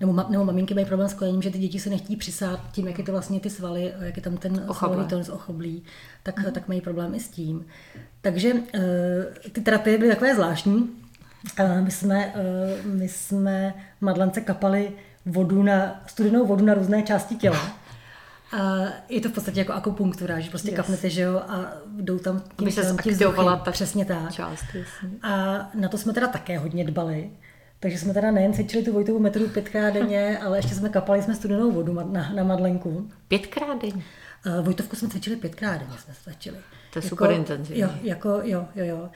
[0.00, 2.88] nebo, ma, nebo maminky mají problém s kojením, že ty děti se nechtí přisát tím,
[2.88, 5.82] jak je to vlastně ty svaly, jak je tam ten svalový tónus ochoblý,
[6.22, 6.52] tak, mm.
[6.52, 7.66] tak mají problém i s tím.
[8.20, 8.60] Takže uh,
[9.52, 10.90] ty terapie byly takové zvláštní.
[11.60, 14.92] Uh, my, jsme, uh, my jsme Madlence kapali
[15.26, 17.82] vodu na, studenou vodu na různé části těla.
[18.52, 20.76] A je to v podstatě jako akupunktura, že prostě yes.
[20.76, 24.32] kapnete, že jo, a jdou tam tím, Aby se zaktivovala ta přesně tak.
[24.32, 24.64] Část,
[25.22, 25.32] A
[25.74, 27.30] na to jsme teda také hodně dbali.
[27.82, 31.34] Takže jsme teda nejen cvičili tu Vojtovou metodu pětkrát denně, ale ještě jsme kapali jsme
[31.34, 33.08] studenou vodu na, na Madlenku.
[33.28, 34.04] Pětkrát denně?
[34.46, 36.56] Uh, Vojtovku jsme cvičili pětkrát denně, jsme cvičili.
[36.92, 37.82] To je jako, super intenzivní.
[37.82, 39.08] Jo, jako, jo, jo, jo.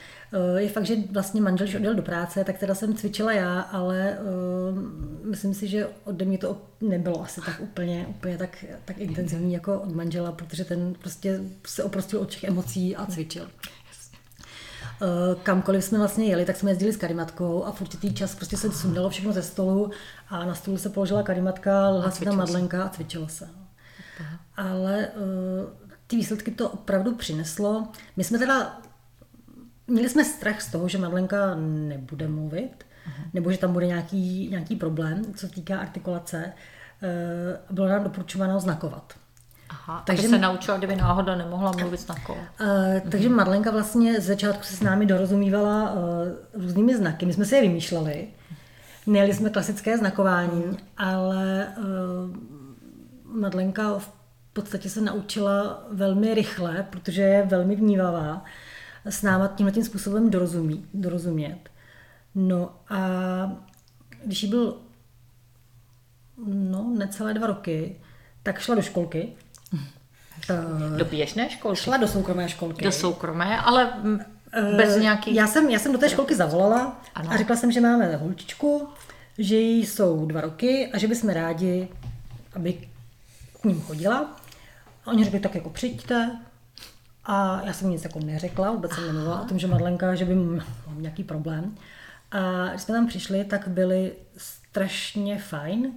[0.52, 3.60] Uh, je fakt, že vlastně manžel, když odjel do práce, tak teda jsem cvičila já,
[3.60, 4.18] ale
[4.72, 9.52] uh, myslím si, že ode mě to nebylo asi tak úplně, úplně tak, tak intenzivní
[9.52, 13.48] jako od manžela, protože ten prostě se oprostil od těch emocí a cvičil.
[15.02, 18.56] Eh, kamkoliv jsme vlastně jeli, tak jsme jezdili s karimatkou a v určitý čas prostě
[18.56, 19.90] se sundalo všechno ze stolu
[20.28, 23.48] a na stůl se položila karimatka, lhla se tam madlenka a cvičilo se.
[24.56, 25.70] Ale uh,
[26.06, 27.88] ty výsledky to opravdu přineslo.
[28.16, 28.80] My jsme teda,
[29.86, 32.84] měli jsme strach z toho, že Madlenka nebude mluvit,
[33.34, 36.52] nebo že tam bude nějaký, nějaký problém, co týká artikulace.
[37.68, 39.12] Uh, bylo nám doporučováno znakovat.
[39.68, 42.38] Aha, takže aby se naučila, kdyby náhodou nemohla mluvit znakovou.
[42.60, 45.98] Uh, takže Madlenka vlastně z začátku se s námi dorozumívala uh,
[46.62, 47.26] různými znaky.
[47.26, 48.28] My jsme si je vymýšleli.
[49.06, 50.76] Nejeli jsme klasické znakování, mm.
[50.96, 54.12] ale uh, Madlenka v
[54.52, 58.44] podstatě se naučila velmi rychle, protože je velmi vnívavá,
[59.04, 61.58] s náma tímhle tím způsobem dorozumí, dorozumět.
[62.34, 62.98] No a
[64.24, 64.76] když jí byl
[66.46, 68.00] no, necelé dva roky,
[68.42, 69.32] tak šla do školky
[70.96, 71.80] do běžné školky?
[71.80, 72.84] Šla do soukromé školky.
[72.84, 73.92] Do soukromé, ale
[74.76, 75.34] bez nějakých...
[75.34, 77.30] Já jsem, já jsem do té školky zavolala ano.
[77.30, 78.88] a řekla jsem, že máme holčičku,
[79.38, 81.88] že jí jsou dva roky a že bychom rádi,
[82.54, 82.72] aby
[83.60, 84.36] k ním chodila.
[85.04, 86.30] A oni řekli, tak jako přijďte.
[87.24, 90.34] A já jsem nic jako neřekla, vůbec jsem nemluvila o tom, že Madlenka, že by
[90.34, 90.64] měla
[90.96, 91.74] nějaký problém.
[92.30, 95.92] A když jsme tam přišli, tak byli strašně fajn.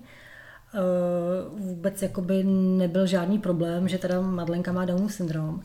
[0.73, 5.61] Eh, vůbec jakoby nebyl žádný problém, že teda Madlenka má Downův syndrom.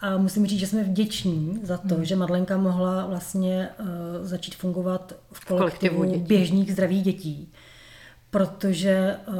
[0.00, 2.04] A musím říct, že jsme vděční za to, hmm.
[2.04, 3.86] že Madlenka mohla vlastně uh,
[4.22, 7.52] začít fungovat v kolektivu, kolektivu běžných zdravých dětí,
[8.30, 9.34] protože uh,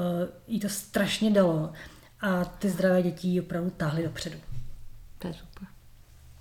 [0.46, 1.72] jí to strašně dalo
[2.20, 4.36] a ty zdravé děti opravdu táhly dopředu.
[5.18, 5.68] To je super.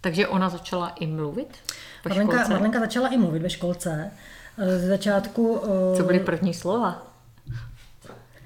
[0.01, 1.57] Takže ona začala i mluvit
[2.05, 4.11] Madlenka, Madlenka začala i mluvit ve školce.
[4.57, 5.53] Z začátku...
[5.53, 7.10] Uh, Co byly první slova?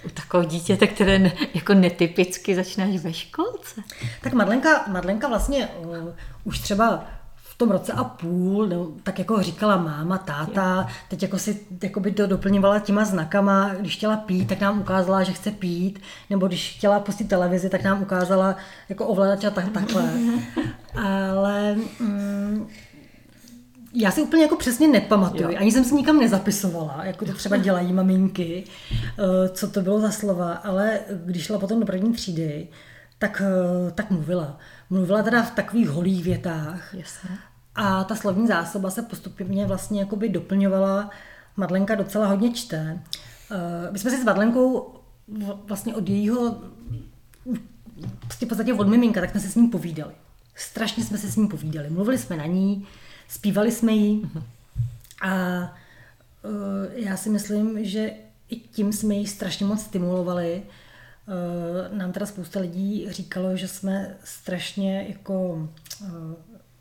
[0.06, 3.82] U takového dítěte, které ne, jako netypicky začínáš ve školce.
[4.22, 6.14] Tak Madlenka, Madlenka vlastně uh,
[6.44, 7.06] už třeba
[7.56, 12.00] v tom roce a půl, no, tak jako říkala máma, táta, teď jako si jako
[12.00, 16.48] by to doplňovala těma znakama, když chtěla pít, tak nám ukázala, že chce pít, nebo
[16.48, 18.56] když chtěla pustit televizi, tak nám ukázala
[18.90, 20.10] jako ovladač a tak, takhle.
[20.96, 22.68] Ale mm,
[23.94, 25.58] já si úplně jako přesně nepamatuju, jo.
[25.60, 28.64] ani jsem si nikam nezapisovala, jako to třeba dělají maminky,
[29.52, 32.68] co to bylo za slova, ale když šla potom do první třídy,
[33.18, 34.58] tak, eh, tak mluvila.
[34.90, 36.94] Mluvila teda v takových holých větách.
[36.94, 37.30] Jasně.
[37.76, 41.10] A ta slovní zásoba se postupně vlastně jakoby doplňovala.
[41.58, 43.00] Madlenka docela hodně čte.
[43.52, 44.94] Eh, my jsme si s Madlenkou
[45.66, 46.62] vlastně od jejího,
[48.20, 50.14] prostě v podstatě od miminka, tak jsme se s ním povídali.
[50.56, 51.90] Strašně jsme se s ním povídali.
[51.90, 52.88] Mluvili jsme na ní,
[53.28, 54.32] zpívali jsme jí
[55.22, 58.12] a eh, já si myslím, že
[58.50, 60.64] i tím jsme ji strašně moc stimulovali,
[61.28, 65.68] Eh, nám teda spousta lidí říkalo, že jsme strašně jako
[66.04, 66.36] eh,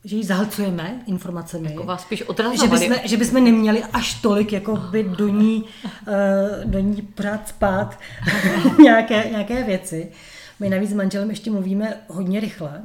[0.05, 1.71] že ji zahlcujeme informacemi.
[1.71, 2.25] Jako vás spíš
[2.61, 5.65] že bychom, že bychom neměli až tolik jako by do ní,
[6.09, 7.99] eh, do ní pořád spát
[8.83, 10.13] nějaké, nějaké věci.
[10.61, 12.83] My navíc s manželem ještě mluvíme hodně rychle.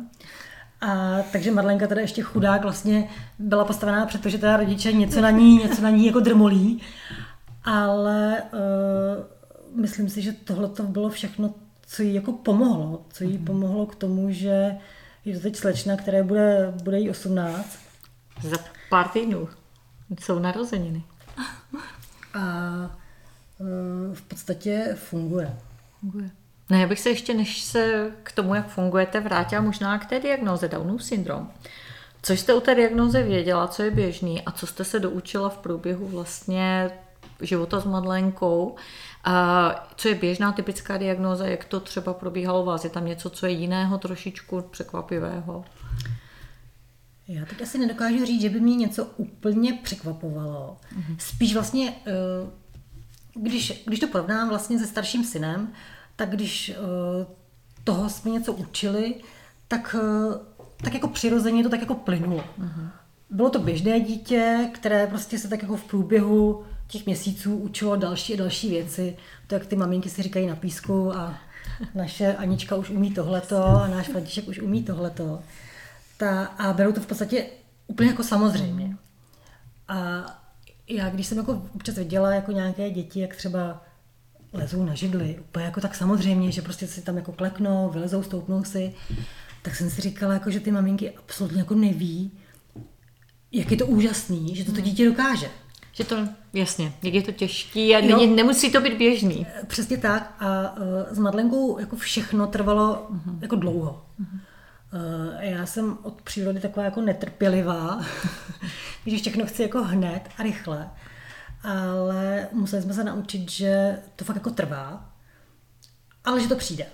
[0.81, 5.21] A takže Marlenka teda ještě chudák vlastně byla postavená před to, že teda rodiče něco
[5.21, 6.81] na ní, něco na ní jako drmolí.
[7.63, 11.53] Ale uh, myslím si, že tohle to bylo všechno,
[11.87, 13.05] co jí jako pomohlo.
[13.13, 13.45] Co jí mhm.
[13.45, 14.77] pomohlo k tomu, že
[15.25, 17.79] je to teď slečna, které bude, bude jí 18.
[18.41, 18.57] Za
[18.89, 19.49] pár týdnů
[20.19, 21.03] jsou narozeniny.
[22.33, 25.57] A e, v podstatě funguje.
[25.99, 26.29] Funguje.
[26.69, 30.19] No já bych se ještě, než se k tomu, jak fungujete, vrátila možná k té
[30.19, 31.51] diagnoze Downův syndrom.
[32.21, 35.57] Co jste u té diagnoze věděla, co je běžný a co jste se doučila v
[35.57, 36.91] průběhu vlastně
[37.41, 38.75] života s Madlenkou
[39.23, 42.83] a co je běžná typická diagnóza, jak to třeba probíhalo u vás?
[42.83, 45.65] Je tam něco, co je jiného, trošičku překvapivého?
[47.27, 50.77] Já teď asi nedokážu říct, že by mě něco úplně překvapovalo.
[50.93, 51.15] Mm-hmm.
[51.17, 52.49] Spíš vlastně, eh,
[53.33, 55.73] když, když to porovnám vlastně se starším synem,
[56.15, 56.75] tak když eh,
[57.83, 59.15] toho jsme něco učili,
[59.67, 60.37] tak, eh,
[60.83, 62.43] tak jako přirozeně to tak jako plynulo.
[62.59, 62.89] Mm-hmm.
[63.29, 68.33] Bylo to běžné dítě, které prostě se tak jako v průběhu těch měsíců učilo další
[68.33, 69.17] a další věci.
[69.47, 71.39] To, jak ty maminky si říkají na písku a
[71.95, 75.41] naše Anička už umí tohleto a náš František už umí tohleto.
[76.17, 77.45] Ta, a berou to v podstatě
[77.87, 78.97] úplně jako samozřejmě.
[79.87, 80.25] A
[80.87, 83.83] já, když jsem jako občas viděla jako nějaké děti, jak třeba
[84.53, 88.63] lezou na židli, úplně jako tak samozřejmě, že prostě si tam jako kleknou, vylezou, stoupnou
[88.63, 88.93] si,
[89.61, 92.31] tak jsem si říkala, jako, že ty maminky absolutně jako neví,
[93.51, 95.49] jak je to úžasný, že to to dítě dokáže.
[95.99, 99.47] Že to, jasně, jak je to těžký a není, nemusí to být běžný.
[99.49, 103.37] Eh, přesně tak a uh, s Madlenkou jako všechno trvalo uh-huh.
[103.41, 104.05] jako dlouho.
[104.21, 104.39] Uh-huh.
[104.93, 108.01] Uh, já jsem od přírody taková jako netrpělivá,
[109.05, 110.89] že všechno chci jako hned a rychle,
[111.63, 115.09] ale museli jsme se naučit, že to fakt jako trvá,
[116.25, 116.85] ale že to přijde.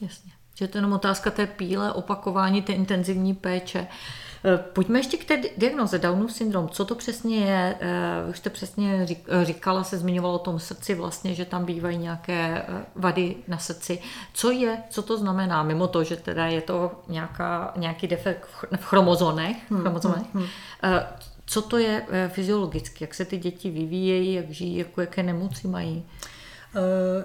[0.00, 0.32] Jasně.
[0.54, 3.80] Že to je jenom otázka té píle, opakování té intenzivní péče.
[3.80, 3.86] Uh,
[4.56, 6.68] pojďme ještě k té diagnoze Downův syndrom.
[6.68, 7.76] Co to přesně je?
[7.80, 11.98] Eh, už jste přesně eh, říkala, se zmiňovalo o tom srdci vlastně, že tam bývají
[11.98, 13.98] nějaké vady na srdci.
[14.34, 15.62] Co je, co to znamená?
[15.62, 20.44] Mimo to, že teda je to nějaká, nějaký defekt v chromozonech, hmm, chromozonech hmm,
[20.82, 21.00] hmm.
[21.46, 23.04] co to je fyziologicky?
[23.04, 26.04] Jak se ty děti vyvíjejí, jak žijí, jako jaké nemoci mají?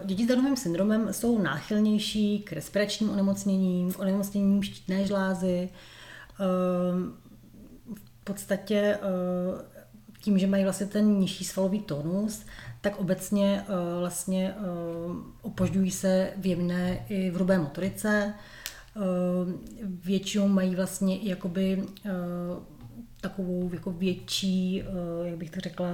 [0.06, 5.70] Děti s Downovým syndromem jsou náchylnější k respiračním onemocněním, k onemocněním štítné žlázy,
[8.22, 9.02] v podstatě eh,
[10.22, 12.46] tím, že mají vlastně ten nižší svalový tonus,
[12.82, 14.56] tak obecně eh, vlastně
[15.42, 18.34] opožďují se v jemné i v hrubé motorice.
[18.96, 19.60] Ehm,
[20.06, 21.84] většinou mají vlastně jakoby
[23.22, 24.84] takovou jako větší,
[25.24, 25.88] jak bych to řekla,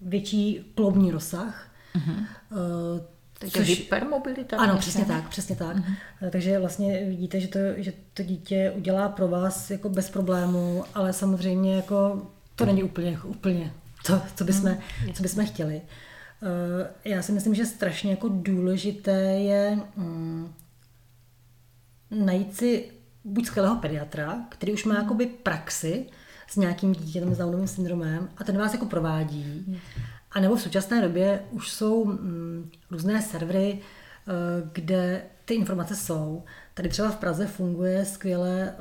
[0.00, 1.70] větší kloubní rozsah.
[1.94, 2.26] Uh-huh.
[3.52, 4.56] Takže Což, hypermobilita?
[4.56, 5.76] Ano, přesně tak, přesně tak.
[5.76, 6.30] Uh-huh.
[6.30, 11.12] Takže vlastně vidíte, že to, že to dítě udělá pro vás jako bez problému, ale
[11.12, 12.26] samozřejmě jako
[12.56, 13.72] to není úplně, úplně
[14.06, 15.12] to, co bychom, uh-huh.
[15.12, 15.80] co bychom chtěli.
[16.42, 16.50] Uh,
[17.04, 20.54] já si myslím, že strašně jako důležité je um,
[22.10, 22.90] najít si
[23.24, 26.06] buď skvělého pediatra, který už má jakoby praxi
[26.48, 29.80] s nějakým dítětem s Downovým syndromem a ten vás jako provádí.
[30.34, 34.32] A nebo v současné době už jsou mm, různé servery, eh,
[34.72, 36.42] kde ty informace jsou.
[36.74, 38.74] Tady třeba v Praze funguje skvěle eh,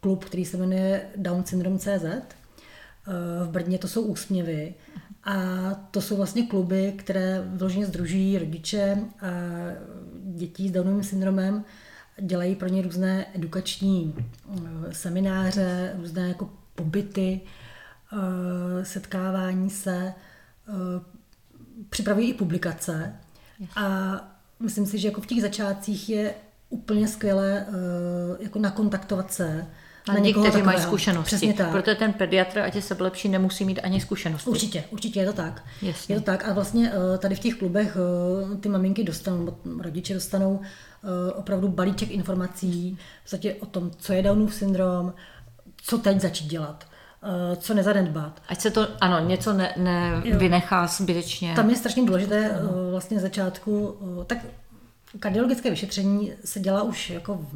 [0.00, 2.04] klub, který se jmenuje Down Syndrome CZ.
[2.04, 2.24] Eh,
[3.44, 4.74] v Brně to jsou úsměvy.
[5.24, 5.34] A
[5.90, 9.26] to jsou vlastně kluby, které vložně združují rodiče a
[10.24, 11.64] dětí s Downovým syndromem.
[12.20, 14.14] Dělají pro ně různé edukační
[14.92, 17.40] semináře, různé jako pobyty,
[18.82, 20.14] setkávání se,
[21.90, 23.14] připravují i publikace
[23.76, 24.14] a
[24.60, 26.34] myslím si, že jako v těch začátcích je
[26.68, 27.66] úplně skvělé
[28.40, 29.66] jako nakontaktovat se
[30.08, 30.66] na lidi, kteří takového.
[30.66, 31.26] mají zkušenosti.
[31.26, 31.70] Přesně tak.
[31.70, 34.50] Proto ten pediatr, ať je sebelepší, nemusí mít ani zkušenosti.
[34.50, 35.64] Určitě, určitě je to tak.
[35.82, 36.14] Jasně.
[36.14, 36.48] Je to tak.
[36.48, 41.68] A vlastně eh, tady v těch klubech eh, ty maminky dostanou, rodiče dostanou eh, opravdu
[41.68, 45.12] balíček informací v o tom, co je Downův syndrom,
[45.76, 46.84] co teď začít dělat
[47.56, 48.42] co nezanedbat.
[48.48, 51.54] Ať se to, ano, něco ne, ne vynechá zbytečně.
[51.54, 54.38] Tam je strašně důležité vlastně na začátku, tak
[55.20, 57.52] kardiologické vyšetření se dělá už jako v,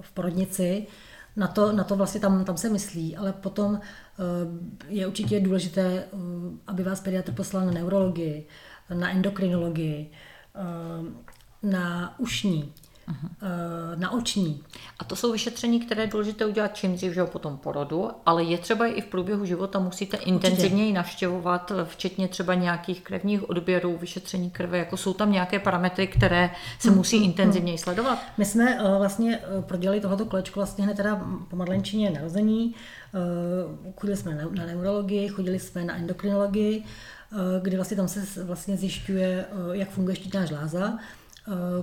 [0.00, 0.86] v porodnici,
[1.36, 4.22] na to, na to vlastně tam, tam se myslí, ale potom eh,
[4.88, 6.16] je určitě důležité, eh,
[6.66, 8.46] aby vás pediatr poslal na neurologii,
[8.94, 10.10] na endokrinologii,
[10.54, 10.60] eh,
[11.62, 12.72] na ušní.
[12.76, 12.87] Eh,
[13.96, 14.62] na oční.
[14.98, 18.44] A to jsou vyšetření, které je důležité udělat čím dřív, že po tom porodu, ale
[18.44, 24.50] je třeba i v průběhu života musíte intenzivněji navštěvovat, včetně třeba nějakých krevních odběrů, vyšetření
[24.50, 27.24] krve, jako jsou tam nějaké parametry, které se musí hmm.
[27.24, 28.18] intenzivněji sledovat?
[28.38, 32.74] My jsme uh, vlastně prodělali tohoto kolečko vlastně hned teda po madlenčině narození,
[33.96, 36.84] chodili jsme na, neurologii, chodili jsme na endokrinologii,
[37.62, 41.17] kdy vlastně tam se vlastně zjišťuje, jak funguje štítná žláza Eh,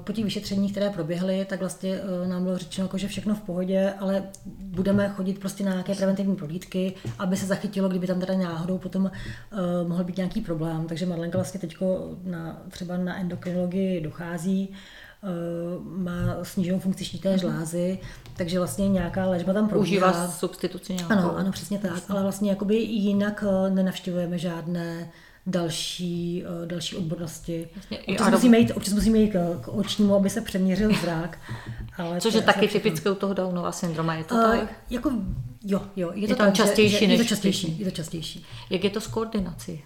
[0.04, 3.42] po těch vyšetřeních, které proběhly, tak vlastně eh, nám bylo řečeno, jako, že všechno v
[3.42, 4.24] pohodě, ale
[4.60, 9.04] budeme chodit prostě na nějaké preventivní prohlídky, aby se zachytilo, kdyby tam teda náhodou potom
[9.04, 10.88] uh, mohl být nějaký problém.
[10.88, 11.78] Takže Marlenka vlastně teď
[12.24, 17.40] na, třeba na endokrinologii dochází, uh, má sníženou funkci štítné mhm.
[17.40, 18.00] žlázy,
[18.38, 20.10] takže vlastně nějaká léčba tam probíhá.
[20.10, 21.14] Užívá substituci nějakou.
[21.14, 25.12] Ano, ano, přesně tak, ale vlastně jakoby jinak nenavštěvujeme žádné
[25.48, 27.70] další, uh, další odbornosti.
[27.76, 31.40] Vlastně, občas, musíme jít, občas musíme jít k, k očnímu, aby se přeměřil zrak.
[31.98, 34.74] Ale Což je taky typické u toho Downova syndroma, je to uh, tak?
[34.90, 35.12] Jako,
[35.64, 37.92] jo, jo, je to, je tam tak, častější že, než je to častější, je to
[37.92, 38.46] častější.
[38.70, 39.84] Jak je to s koordinací?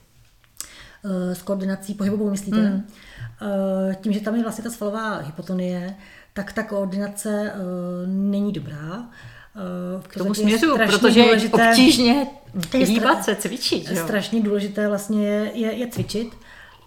[1.04, 2.70] Uh, s koordinací pohybovou myslíte?
[2.70, 2.76] Mm.
[2.76, 5.96] Uh, tím, že tam je vlastně ta svalová hypotonie,
[6.34, 7.62] tak ta koordinace uh,
[8.08, 8.98] není dobrá.
[8.98, 9.06] Uh,
[10.08, 12.28] K tomu směřu, protože je obtížně
[12.74, 13.90] hýbat se, cvičit.
[13.90, 14.04] Jo?
[14.04, 16.36] Strašně důležité vlastně je, je, je cvičit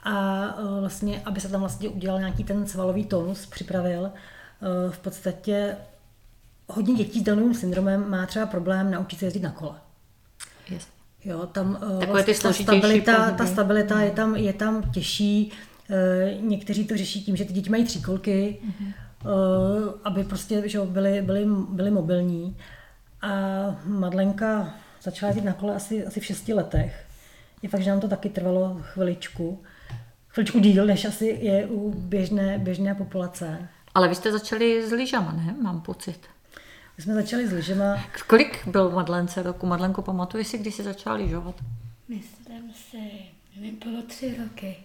[0.05, 4.03] a uh, vlastně, aby se tam vlastně udělal nějaký ten svalový tonus, připravil.
[4.03, 5.77] Uh, v podstatě
[6.69, 9.75] hodně dětí s Downovým syndromem má třeba problém naučit se jezdit na kole.
[10.71, 10.87] Yes.
[11.25, 15.53] Jo, tam vlastně ta stabilita, ta stabilita je tam, je tam těžší.
[16.41, 18.93] Někteří to řeší tím, že ty děti mají tříkolky, mm-hmm.
[19.25, 22.57] Uh, aby prostě že byly, byly, byly mobilní.
[23.23, 23.31] A
[23.85, 27.07] Madlenka Začala jezdit na kole asi, asi v šesti letech.
[27.63, 29.63] Je fakt, že nám to taky trvalo chviličku.
[30.29, 33.69] Chviličku díl, než asi je u běžné, běžné populace.
[33.95, 35.57] Ale vy jste začali s lyžama, ne?
[35.63, 36.19] Mám pocit.
[36.97, 38.05] My jsme začali s lyžema.
[38.27, 39.67] Kolik byl Madlence roku?
[39.67, 41.55] Madlenko, pamatuješ si, kdy jsi začala lyžovat?
[42.09, 42.99] Myslím si,
[43.57, 44.77] nevím, bylo tři roky.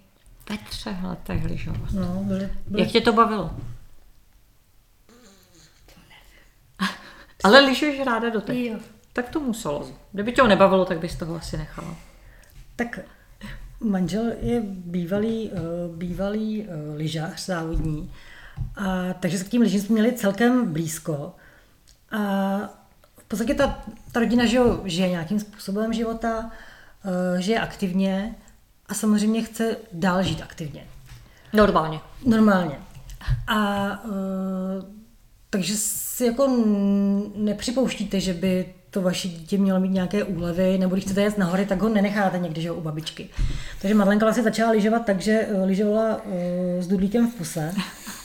[0.50, 1.92] Ve třech letech lyžovat.
[1.94, 2.84] No, byly, byly...
[2.84, 3.50] Jak tě to bavilo?
[5.86, 6.94] To nevím.
[7.44, 8.58] Ale lyžuješ ráda do teď?
[8.58, 8.80] Jo.
[9.14, 9.90] Tak to muselo.
[10.12, 11.96] Kdyby tě ho nebavilo, tak bys toho asi nechala.
[12.76, 13.00] Tak
[13.80, 18.12] manžel je bývalý, uh, bývalý uh, lyžař závodní,
[18.76, 21.36] a, takže se k tím lyžím jsme měli celkem blízko.
[22.12, 22.20] A
[23.18, 26.52] v podstatě ta, ta rodina že žije nějakým způsobem života,
[27.04, 28.36] uh, žije aktivně
[28.88, 30.88] a samozřejmě chce dál žít aktivně.
[31.54, 32.00] Normálně.
[32.26, 32.80] Normálně.
[33.48, 34.97] A uh,
[35.50, 36.64] takže si jako
[37.36, 41.46] nepřipouštíte, že by to vaše dítě mělo mít nějaké úlevy, nebo když chcete jet na
[41.46, 43.30] hory, tak ho nenecháte někdy že, u babičky.
[43.82, 46.32] Takže Madlenka vlastně začala lyžovat tak, že eh, lyžovala uh,
[46.80, 47.74] s dudlíkem v puse.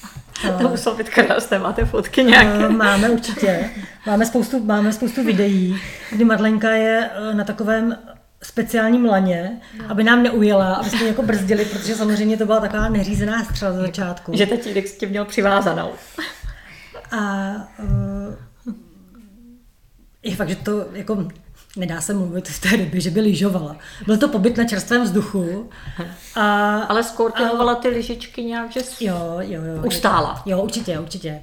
[0.60, 2.68] to muselo být krásné, máte fotky nějaké?
[2.68, 3.70] Uh, máme určitě.
[4.06, 5.80] Máme spoustu, máme spoustu videí,
[6.12, 7.96] kdy Madlenka je na takovém
[8.42, 9.84] speciálním laně, no.
[9.88, 13.80] aby nám neujela, aby jsme jako brzdili, protože samozřejmě to byla taková neřízená střela za
[13.80, 14.32] začátku.
[14.36, 15.90] Že tatínek s tím měl přivázanou.
[17.12, 18.34] A uh,
[20.22, 21.28] je fakt, že to jako
[21.76, 23.76] nedá se mluvit v té době, že by lyžovala.
[24.06, 25.70] Byl to pobyt na čerstvém vzduchu.
[26.34, 30.42] A, Ale skortinovala ty lyžičky nějak, že jo, jo, jo, ustála.
[30.46, 31.42] Jo, určitě, určitě.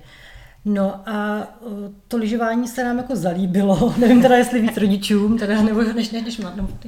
[0.66, 1.48] No a
[2.08, 3.94] to lyžování se nám jako zalíbilo.
[3.98, 6.42] Nevím teda, jestli víc rodičům, teda, nebo než, než, než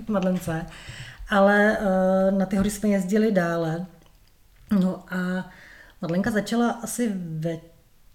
[0.07, 0.65] Madlence.
[1.29, 3.85] Ale uh, na ty hory jsme jezdili dále.
[4.79, 5.49] No a
[6.01, 7.57] Madlenka začala asi ve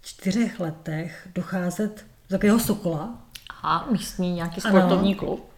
[0.06, 3.18] čtyřech letech docházet z takového sokola,
[3.50, 5.18] Aha, místní nějaký sportovní ano.
[5.18, 5.50] klub.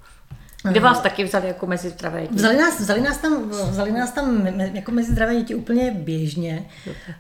[0.70, 2.34] Kde vás taky vzali jako mezi zdravé děti?
[2.34, 6.68] Vzali nás, vzali nás tam, vzali nás tam jako mezi zdravé děti úplně běžně.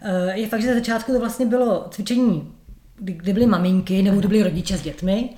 [0.00, 2.54] Eh, je fakt, že za začátku to vlastně bylo cvičení,
[2.96, 5.30] kdy, kdy byly maminky nebo kdy byly rodiče s dětmi.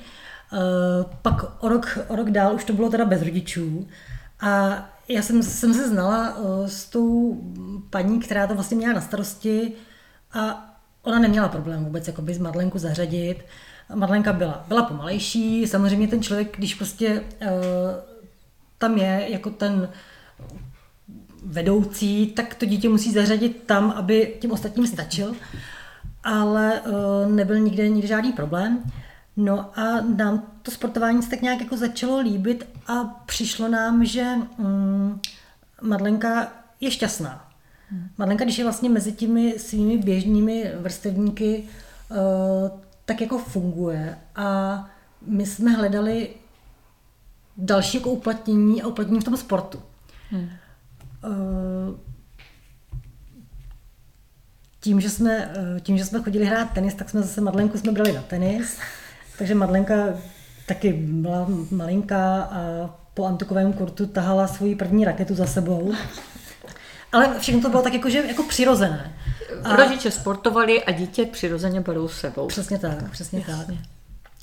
[1.23, 3.89] pak o rok, o rok dál už to bylo teda bez rodičů
[4.41, 6.37] a já jsem, jsem se znala
[6.67, 7.41] s tou
[7.91, 9.73] paní, která to vlastně měla na starosti
[10.33, 10.70] a
[11.03, 13.45] ona neměla problém vůbec jakoby z Madlenku zařadit.
[13.95, 17.49] Madlenka byla, byla pomalejší, samozřejmě ten člověk, když prostě uh,
[18.79, 19.89] tam je jako ten
[21.45, 25.37] vedoucí, tak to dítě musí zařadit tam, aby těm ostatním stačil,
[26.25, 28.83] ale uh, nebyl nikde, nikde žádný problém.
[29.37, 34.27] No a nám to sportování se tak nějak jako začalo líbit a přišlo nám, že
[34.59, 35.21] um,
[35.83, 37.50] Madlenka je šťastná.
[38.19, 41.65] Madlenka, když je vlastně mezi těmi svými běžnými vrstevníky,
[42.11, 42.17] uh,
[43.05, 44.19] tak jako funguje.
[44.37, 44.91] A
[45.27, 46.29] my jsme hledali
[47.57, 49.83] další jako uplatnění a uplatnění v tom sportu.
[50.31, 50.49] Hmm.
[51.25, 51.97] Uh,
[54.81, 57.93] tím, že jsme, uh, tím, že jsme chodili hrát tenis, tak jsme zase Madlenku jsme
[57.93, 58.79] brali na tenis.
[59.39, 59.95] Takže Madlenka
[60.67, 65.93] taky byla malinká a po antukovém kurtu tahala svoji první raketu za sebou.
[67.13, 69.15] Ale všechno to bylo tak jako, že, jako přirozené.
[69.65, 69.77] A...
[69.77, 72.47] Rodiče sportovali a dítě přirozeně berou s sebou.
[72.47, 73.79] Přesně tak, přesně Jasně.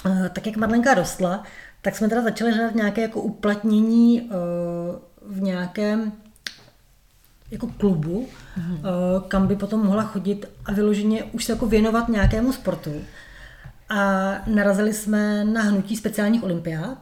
[0.04, 0.32] tak.
[0.34, 1.44] Tak jak Madlenka rostla,
[1.82, 4.30] tak jsme teda začali hledat nějaké jako uplatnění uh,
[5.36, 6.12] v nějakém
[7.52, 9.22] jako klubu, mm-hmm.
[9.28, 12.92] kam by potom mohla chodit a vyloženě už se jako věnovat nějakému sportu.
[13.90, 16.98] A narazili jsme na hnutí speciálních olympiád.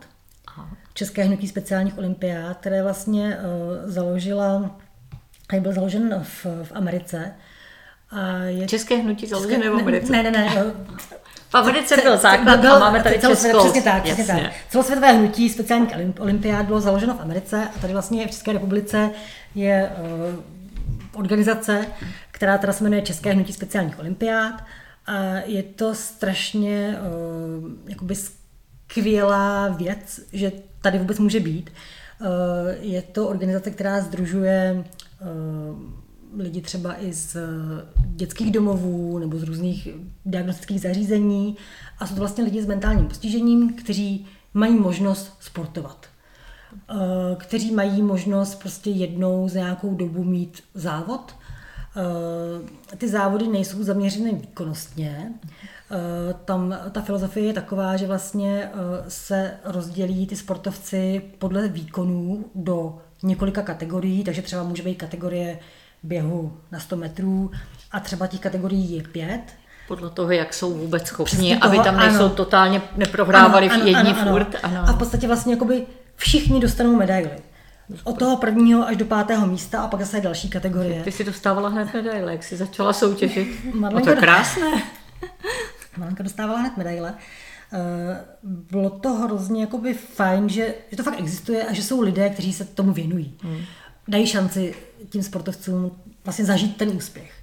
[0.93, 3.37] České hnutí speciálních olympiád, které vlastně
[3.85, 4.77] založila,
[5.49, 7.33] a byl založen v, v Americe.
[8.11, 8.67] A je...
[8.67, 10.11] České hnutí založené v Americe?
[10.11, 10.73] Ne, ne, ne.
[11.49, 13.59] V Americe byl základ byl, a máme tady Českou.
[13.59, 14.39] Přesně tak, přesně tak.
[14.69, 19.09] Celosvětové hnutí speciálních olympiád bylo založeno v Americe a tady vlastně v České republice
[19.55, 19.91] je
[20.33, 21.87] uh, organizace,
[22.31, 24.63] která teda se jmenuje České hnutí speciálních olympiád
[25.07, 25.13] a
[25.45, 26.97] je to strašně
[27.61, 31.69] uh, jakoby skvělá věc, že tady vůbec může být.
[32.19, 32.27] Uh,
[32.79, 34.83] je to organizace, která združuje
[36.37, 37.37] lidi třeba i z
[37.97, 39.87] dětských domovů nebo z různých
[40.25, 41.57] diagnostických zařízení
[41.99, 46.05] a jsou to vlastně lidi s mentálním postižením, kteří mají možnost sportovat.
[47.37, 51.35] Kteří mají možnost prostě jednou za nějakou dobu mít závod,
[51.97, 55.33] Eh, ty závody nejsou zaměřeny výkonnostně.
[55.91, 58.71] Eh, tam ta filozofie je taková, že vlastně eh,
[59.07, 65.59] se rozdělí ty sportovci podle výkonů do několika kategorií, takže třeba může být kategorie
[66.03, 67.51] běhu na 100 metrů
[67.91, 69.41] a třeba těch kategorií je pět.
[69.87, 72.29] Podle toho, jak jsou vůbec schopni, toho, aby tam nejsou ano.
[72.29, 74.55] totálně neprohrávali ano, ano, jedni ano, furt.
[74.63, 74.83] Ano.
[74.87, 75.85] A v podstatě vlastně jakoby
[76.15, 77.31] všichni dostanou medaily.
[78.03, 81.03] Od toho prvního až do pátého místa a pak zase další kategorie.
[81.03, 83.47] Ty si dostávala hned medaile, jak jsi začala soutěžit.
[83.73, 84.83] Madlenka, no to je krásné.
[85.97, 87.13] Malenka dostávala hned medaile.
[87.75, 92.29] Eh, bylo to hrozně jakoby fajn, že, že to fakt existuje a že jsou lidé,
[92.29, 93.37] kteří se tomu věnují.
[93.41, 93.57] Hmm.
[94.07, 94.75] Dají šanci
[95.09, 95.91] tím sportovcům
[96.23, 97.33] vlastně zažít ten úspěch.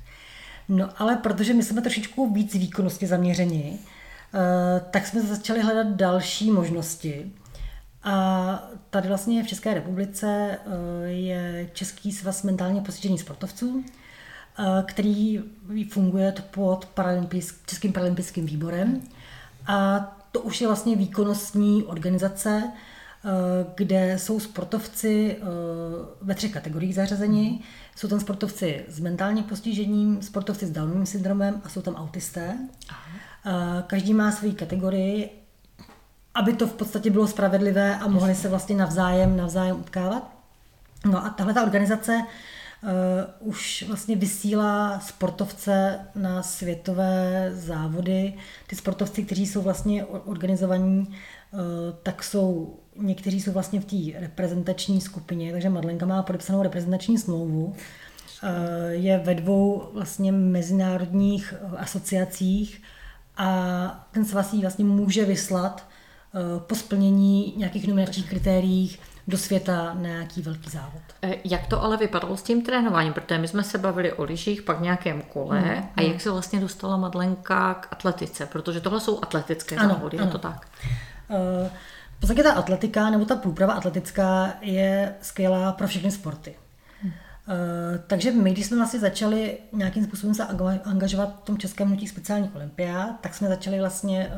[0.69, 6.51] No ale protože my jsme trošičku víc výkonnostně zaměřeni, eh, tak jsme začali hledat další
[6.51, 7.33] možnosti.
[8.03, 13.85] A tady vlastně v České republice eh, je Český svaz mentálně postižených sportovců,
[14.85, 15.43] který
[15.91, 19.03] funguje pod paralympijsk, Českým paralympijským výborem.
[19.67, 20.01] A
[20.33, 23.29] to už je vlastně výkonnostní organizace, eh,
[23.77, 25.37] kde jsou sportovci
[26.23, 27.61] ve třech kategoriích zařazeni.
[27.97, 32.59] Jsou tam sportovci s mentálním postižením, sportovci s Downovým syndromem a jsou tam autisté.
[33.87, 35.43] Každý má svoji kategorii
[36.35, 40.31] aby to v podstatě bylo spravedlivé a mohli se vlastně navzájem, navzájem utkávat.
[41.05, 42.23] No a tahle ta organizace
[42.83, 48.35] uh, už vlastně vysílá sportovce na světové závody.
[48.67, 51.61] Ty sportovci, kteří jsou vlastně organizovaní, uh,
[52.03, 57.65] tak jsou, někteří jsou vlastně v té reprezentační skupině, takže Madlenka má podepsanou reprezentační smlouvu.
[57.65, 57.75] Uh,
[58.91, 62.83] je ve dvou vlastně mezinárodních asociacích
[63.37, 65.93] a ten svaz vlastně může vyslat
[66.35, 71.03] Eh, po splnění nějakých nominačních kritériích do světa na nějaký velký závod.
[71.23, 73.13] Eh, jak to ale vypadalo s tím trénováním?
[73.13, 76.61] Protože my jsme se bavili o lyžích, pak nějakém kole hmm, a jak se vlastně
[76.61, 78.47] dostala Madlenka k atletice?
[78.47, 80.27] Protože tohle jsou atletické ano, závody, ano.
[80.27, 80.69] je to tak?
[81.29, 81.37] Uh,
[82.17, 86.55] v podstatě ta atletika nebo ta průprava atletická je skvělá pro všechny sporty.
[87.03, 87.13] Hmm.
[87.13, 90.45] Uh, takže my, když jsme vlastně začali nějakým způsobem se
[90.85, 94.33] angažovat v tom českém hnutí speciálních olympiád, tak jsme začali vlastně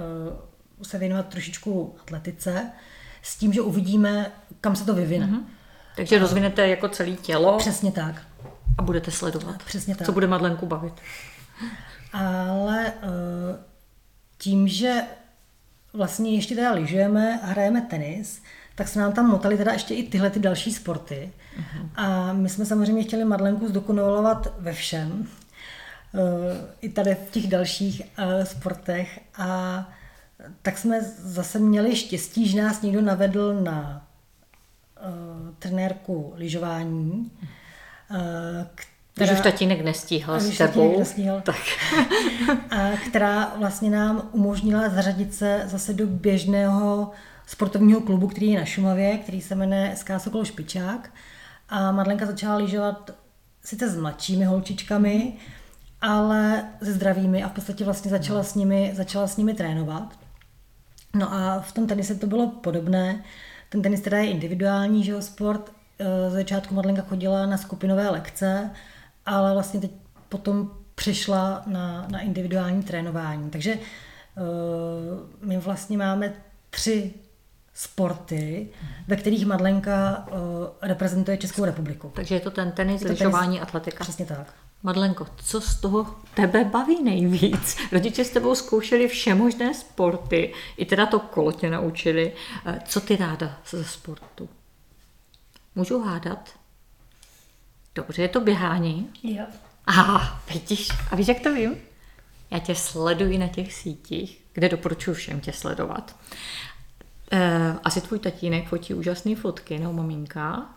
[0.79, 2.71] uh, se věnovat trošičku atletice,
[3.25, 4.33] s tím, že uvidíme,
[4.65, 5.27] kam se to vyvine.
[5.27, 5.41] Mm-hmm.
[5.97, 7.59] Takže rozvinete jako celé tělo.
[7.59, 8.23] Přesně tak.
[8.79, 10.07] A budete sledovat, Přesně tak.
[10.07, 10.95] co bude Madlenku bavit.
[12.13, 13.11] Ale uh,
[14.39, 15.03] tím, že
[15.93, 18.43] vlastně ještě teda lyžujeme a hrajeme tenis,
[18.75, 21.33] tak se nám tam motali teda ještě i tyhle ty další sporty.
[21.59, 21.89] Uh-huh.
[21.95, 25.27] A my jsme samozřejmě chtěli Madlenku zdokonalovat ve všem,
[26.15, 26.19] eh,
[26.81, 29.21] i tady v těch dalších eh, sportech.
[29.39, 29.49] A
[30.63, 34.07] tak jsme zase měli štěstí, že nás někdo navedl na
[35.59, 37.31] trenérku lyžování,
[38.11, 38.17] uh,
[39.15, 40.99] která, Když už tatínek nestíhal s tebou.
[40.99, 41.57] Nestíhal, tak.
[42.71, 47.11] a která vlastně nám umožnila zařadit se zase do běžného
[47.47, 51.11] sportovního klubu, který je na Šumavě, který se jmenuje SK Sokol Špičák.
[51.69, 53.11] A Madlenka začala lyžovat
[53.65, 55.33] sice s mladšími holčičkami,
[56.01, 60.19] ale se zdravými a v podstatě vlastně začala s nimi, začala s nimi trénovat.
[61.15, 63.25] No a v tom tenise to bylo podobné.
[63.75, 65.73] Ten tenis teda je individuální, že jo, sport.
[65.99, 68.71] E, z začátku Madlenka chodila na skupinové lekce,
[69.27, 69.91] ale vlastně teď
[70.29, 73.51] potom přešla na, na individuální trénování.
[73.51, 76.33] Takže uh, my vlastně máme
[76.71, 77.15] tři
[77.75, 78.69] sporty,
[79.09, 80.37] ve kterých Madlenka uh,
[80.83, 82.13] reprezentuje Českou republiku.
[82.15, 84.05] Takže je to ten tenis, lyžování, atletika.
[84.05, 84.55] Přesně tak.
[84.85, 87.77] Madlenko, co z toho tebe baví nejvíc?
[87.93, 92.33] Rodiče s tebou zkoušeli všemožné sporty, i teda to kolo tě naučili.
[92.67, 94.49] Eh, co ty ráda ze sportu?
[95.75, 96.51] Můžu hádat?
[97.95, 99.11] Dobře, je to běhání?
[99.23, 99.45] Jo.
[99.87, 100.89] Aha, vidíš.
[101.11, 101.77] A víš, jak to vím?
[102.51, 106.17] Já tě sleduji na těch sítích, kde doporučuji všem tě sledovat.
[107.33, 110.75] E, asi tvůj tatínek fotí úžasné fotky, no maminka.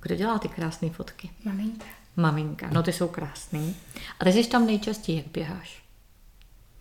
[0.00, 1.30] Kdo dělá ty krásné fotky?
[1.44, 2.01] Maminka.
[2.16, 3.76] Maminka, no ty jsou krásný.
[4.20, 5.82] A ty jsi tam nejčastěji, jak běháš.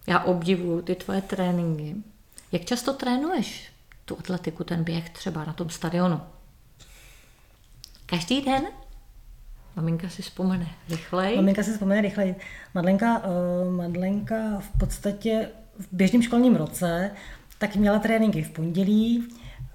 [0.08, 1.96] Já obdivuju ty tvoje tréninky.
[2.52, 3.72] Jak často trénuješ
[4.06, 6.22] tu atletiku, ten běh třeba na tom stadionu?
[8.06, 8.64] Každý den?
[9.76, 11.36] Maminka si vzpomene rychleji.
[11.36, 12.36] Maminka si vzpomene rychleji.
[12.74, 17.12] Madlenka, uh, Madlenka v podstatě v běžném školním roce
[17.58, 19.28] tak měla tréninky v pondělí,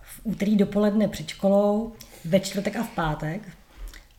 [0.02, 1.92] v úterý dopoledne před školou,
[2.24, 3.42] ve čtvrtek a v pátek.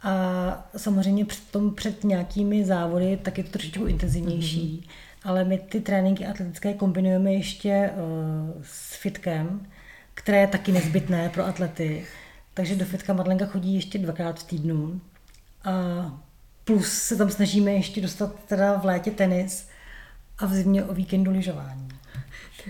[0.04, 4.84] A samozřejmě před, tom, před nějakými závody tak je to trošičku intenzivnější.
[4.84, 5.08] Mm-hmm.
[5.24, 9.68] Ale my ty tréninky atletické kombinujeme ještě uh, s fitkem,
[10.14, 12.06] které je taky nezbytné pro atlety.
[12.54, 15.02] Takže do fitka Madlenka chodí ještě dvakrát v týdnu.
[15.64, 15.72] A
[16.64, 19.68] plus se tam snažíme ještě dostat teda v létě tenis
[20.38, 21.88] a v zimě o víkendu lyžování.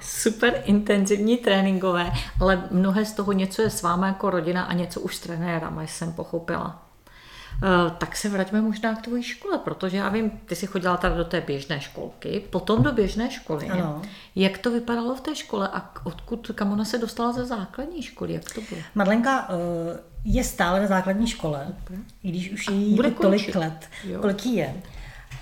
[0.02, 5.02] Super intenzivní tréninkové, ale mnohé z toho něco je s vámi jako rodina a něco
[5.02, 6.87] už s trenérama, jsem pochopila.
[7.64, 11.16] Uh, tak se vraťme možná k tvojí škole, protože já vím, ty jsi chodila tady
[11.16, 13.70] do té běžné školky, potom do běžné školy.
[13.70, 14.02] Ano.
[14.36, 18.34] Jak to vypadalo v té škole a odkud, kam ona se dostala ze základní školy,
[18.34, 18.82] jak to bylo?
[18.96, 19.56] Madlenka uh,
[20.26, 21.98] je stále na základní škole, okay.
[22.24, 23.56] i když už jí bude tolik končit.
[23.56, 24.22] let, jo.
[24.22, 24.76] kolik jí je.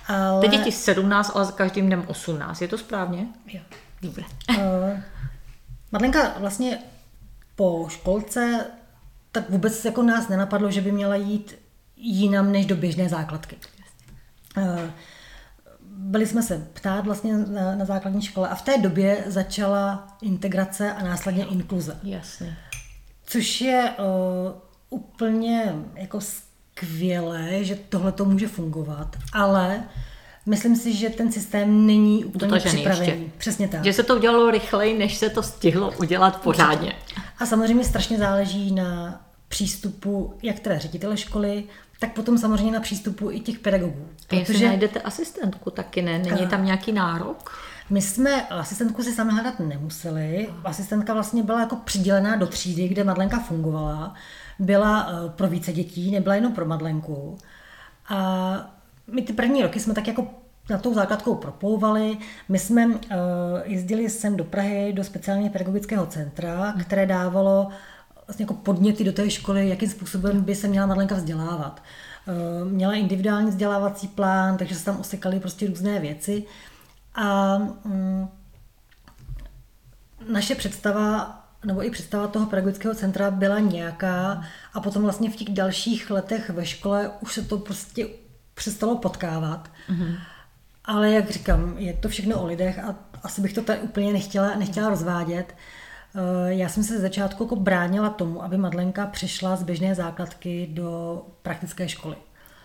[0.08, 0.40] Ale...
[0.40, 3.26] Teď je ti 17, ale každým dnem 18, je to správně?
[3.46, 3.60] Jo.
[4.02, 4.24] Dobře.
[4.50, 4.56] Uh,
[5.92, 6.78] Madlenka vlastně
[7.56, 8.66] po školce
[9.32, 11.54] tak vůbec jako nás nenapadlo, že by měla jít
[11.96, 13.56] jinam než do běžné základky.
[14.56, 14.80] Uh,
[15.82, 20.92] byli jsme se ptát vlastně na, na základní škole a v té době začala integrace
[20.92, 21.98] a následně inkluze.
[22.02, 22.56] Jasně.
[23.24, 29.82] Což je uh, úplně jako skvělé, že tohle to může fungovat, ale
[30.46, 33.08] myslím si, že ten systém není úplně Dotažený připravený.
[33.08, 33.30] Ještě.
[33.38, 33.84] Přesně tak.
[33.84, 36.92] Že se to udělalo rychleji, než se to stihlo udělat pořádně.
[37.38, 41.64] A samozřejmě strašně záleží na přístupu jak teda ředitele školy,
[42.00, 44.08] tak potom samozřejmě na přístupu i těch pedagogů.
[44.28, 46.18] A jestli najdete asistentku taky, ne?
[46.18, 47.52] Není tam nějaký nárok?
[47.90, 50.48] My jsme asistentku si sami hledat nemuseli.
[50.64, 54.14] Asistentka vlastně byla jako přidělená do třídy, kde Madlenka fungovala.
[54.58, 57.38] Byla eh, pro více dětí, nebyla jenom pro Madlenku.
[58.08, 58.76] A
[59.12, 60.26] my ty první roky jsme tak jako
[60.70, 62.18] na tou základkou proplouvali.
[62.48, 62.94] My jsme uh,
[63.64, 67.68] jezdili sem do Prahy do speciálně pedagogického centra, které dávalo
[68.26, 71.82] vlastně jako podněty do té školy, jakým způsobem by se měla Madlenka vzdělávat.
[72.26, 76.44] Uh, měla individuální vzdělávací plán, takže se tam osekaly prostě různé věci.
[77.14, 78.28] A um,
[80.28, 85.48] naše představa nebo i představa toho pedagogického centra byla nějaká a potom vlastně v těch
[85.48, 88.08] dalších letech ve škole už se to prostě
[88.54, 89.70] přestalo potkávat.
[89.90, 90.18] Mm-hmm.
[90.84, 94.56] Ale jak říkám, je to všechno o lidech a asi bych to tady úplně nechtěla,
[94.56, 95.54] nechtěla rozvádět.
[95.54, 95.54] Eh,
[96.46, 101.22] já jsem se ze začátku jako bránila tomu, aby Madlenka přišla z běžné základky do
[101.42, 102.16] praktické školy.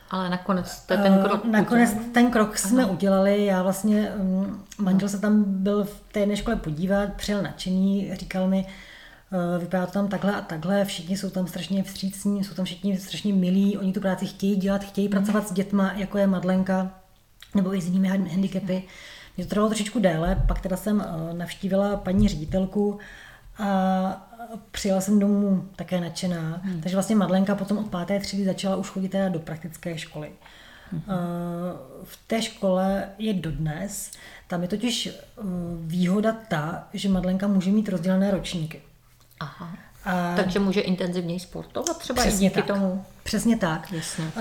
[0.09, 2.09] Ale nakonec to ten krok Nakonec udělali?
[2.11, 2.91] ten krok jsme Aha.
[2.91, 3.45] udělali.
[3.45, 8.47] Já vlastně, mm, manžel se tam byl v té jedné škole podívat, přijel nadšený, říkal
[8.47, 8.65] mi,
[9.33, 12.97] Eh, vypadá to tam takhle a takhle, všichni jsou tam strašně vstřícní, jsou tam všichni
[12.97, 15.11] strašně milí, oni tu práci chtějí dělat, chtějí mm.
[15.11, 16.91] pracovat s dětma, jako je Madlenka,
[17.55, 18.83] nebo i s jinými handicapy.
[19.37, 22.99] Mě to trvalo trošičku déle, pak teda jsem eh, navštívila paní ředitelku
[23.61, 24.27] a
[24.71, 26.61] přijela jsem domů také nadšená.
[26.63, 26.81] Hmm.
[26.81, 30.31] Takže vlastně Madlenka potom od páté třídy začala už chodit teda do praktické školy.
[30.91, 31.01] Hmm.
[32.03, 34.11] V té škole je dodnes.
[34.47, 35.09] Tam je totiž
[35.81, 38.81] výhoda ta, že Madlenka může mít rozdělené ročníky.
[39.39, 39.69] Aha.
[40.05, 40.35] A...
[40.35, 42.77] Takže může intenzivněji sportovat třeba Přesně i díky tak.
[42.77, 43.05] tomu?
[43.23, 43.91] Přesně tak.
[43.91, 44.23] Jasně.
[44.25, 44.31] Uh,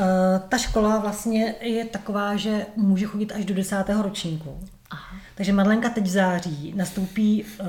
[0.49, 4.61] ta škola vlastně je taková, že může chodit až do desátého ročníku.
[4.91, 5.17] Aha.
[5.41, 7.67] Takže Madlenka teď v září nastoupí uh,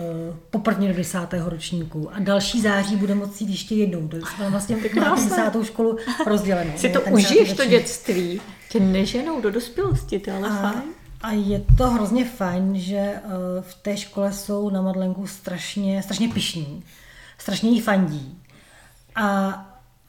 [0.50, 4.08] poprvně do desátého ročníku a další září bude moci jít ještě jednou.
[4.08, 5.98] To je vlastně tu desátou školu
[6.28, 6.72] rozdělenou.
[6.76, 8.42] Si to užiješ, to dětství.
[8.70, 10.84] Tě neženou do dospělosti, to je ale A, fajn.
[11.22, 13.22] a je to hrozně fajn, že eh,
[13.62, 16.84] v té škole jsou na Madlenku strašně, strašně pišní,
[17.38, 18.38] strašně jí fandí.
[19.16, 19.58] A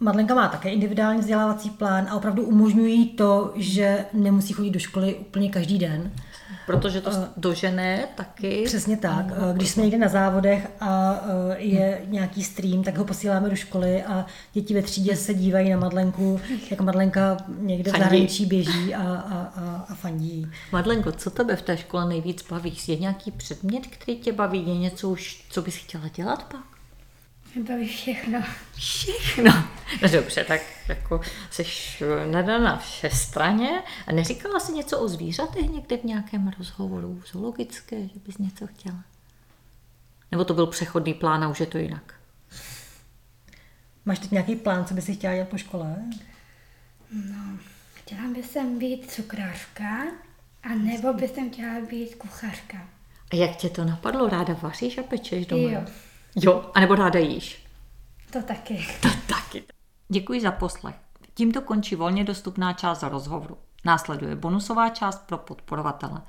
[0.00, 4.78] Madlenka má také individuální vzdělávací plán a opravdu umožňují jí to, že nemusí chodit do
[4.78, 6.12] školy úplně každý den.
[6.66, 8.62] Protože to dožené taky.
[8.66, 9.26] Přesně tak.
[9.52, 11.20] Když jsme někde na závodech a
[11.52, 15.70] eh, je nějaký stream, tak ho posíláme do školy a děti ve třídě se dívají
[15.70, 16.40] na Madlenku,
[16.70, 20.46] jak Madlenka někde v zahraničí běží a, a, a, a fandí.
[20.72, 22.76] Madlenko, co tebe v té škole nejvíc baví?
[22.86, 24.68] Je nějaký předmět, který tě baví?
[24.68, 26.81] Je něco už, co bys chtěla dělat pak?
[27.54, 28.42] Mě baví všechno.
[28.74, 29.52] Všechno.
[30.02, 31.64] No dobře, tak jako jsi
[32.30, 38.38] nadaná všestraně a neříkala jsi něco o zvířatech někde v nějakém rozhovoru zoologické, že bys
[38.38, 39.04] něco chtěla?
[40.30, 42.14] Nebo to byl přechodný plán a už je to jinak?
[44.04, 45.96] Máš teď nějaký plán, co by si chtěla dělat po škole?
[47.12, 47.58] No,
[47.94, 50.02] chtěla by jsem být cukrářka,
[50.62, 52.88] a nebo by jsem chtěla být kuchařka.
[53.32, 54.28] A jak tě to napadlo?
[54.28, 55.70] Ráda vaříš a pečeš doma?
[55.70, 55.84] Jo.
[56.36, 57.66] Jo, anebo ráda jíš?
[58.30, 58.86] To taky.
[59.02, 59.64] To taky.
[60.08, 60.94] Děkuji za poslech.
[61.34, 63.58] Tímto končí volně dostupná část rozhovoru.
[63.84, 66.22] Následuje bonusová část pro podporovatele.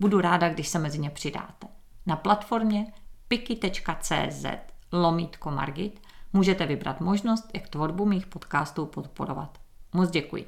[0.00, 1.66] Budu ráda, když se mezi ně přidáte.
[2.06, 2.92] Na platformě
[3.28, 4.46] piki.cz
[4.92, 6.00] lomítko Margit
[6.32, 9.58] můžete vybrat možnost, jak tvorbu mých podcastů podporovat.
[9.92, 10.46] Moc děkuji.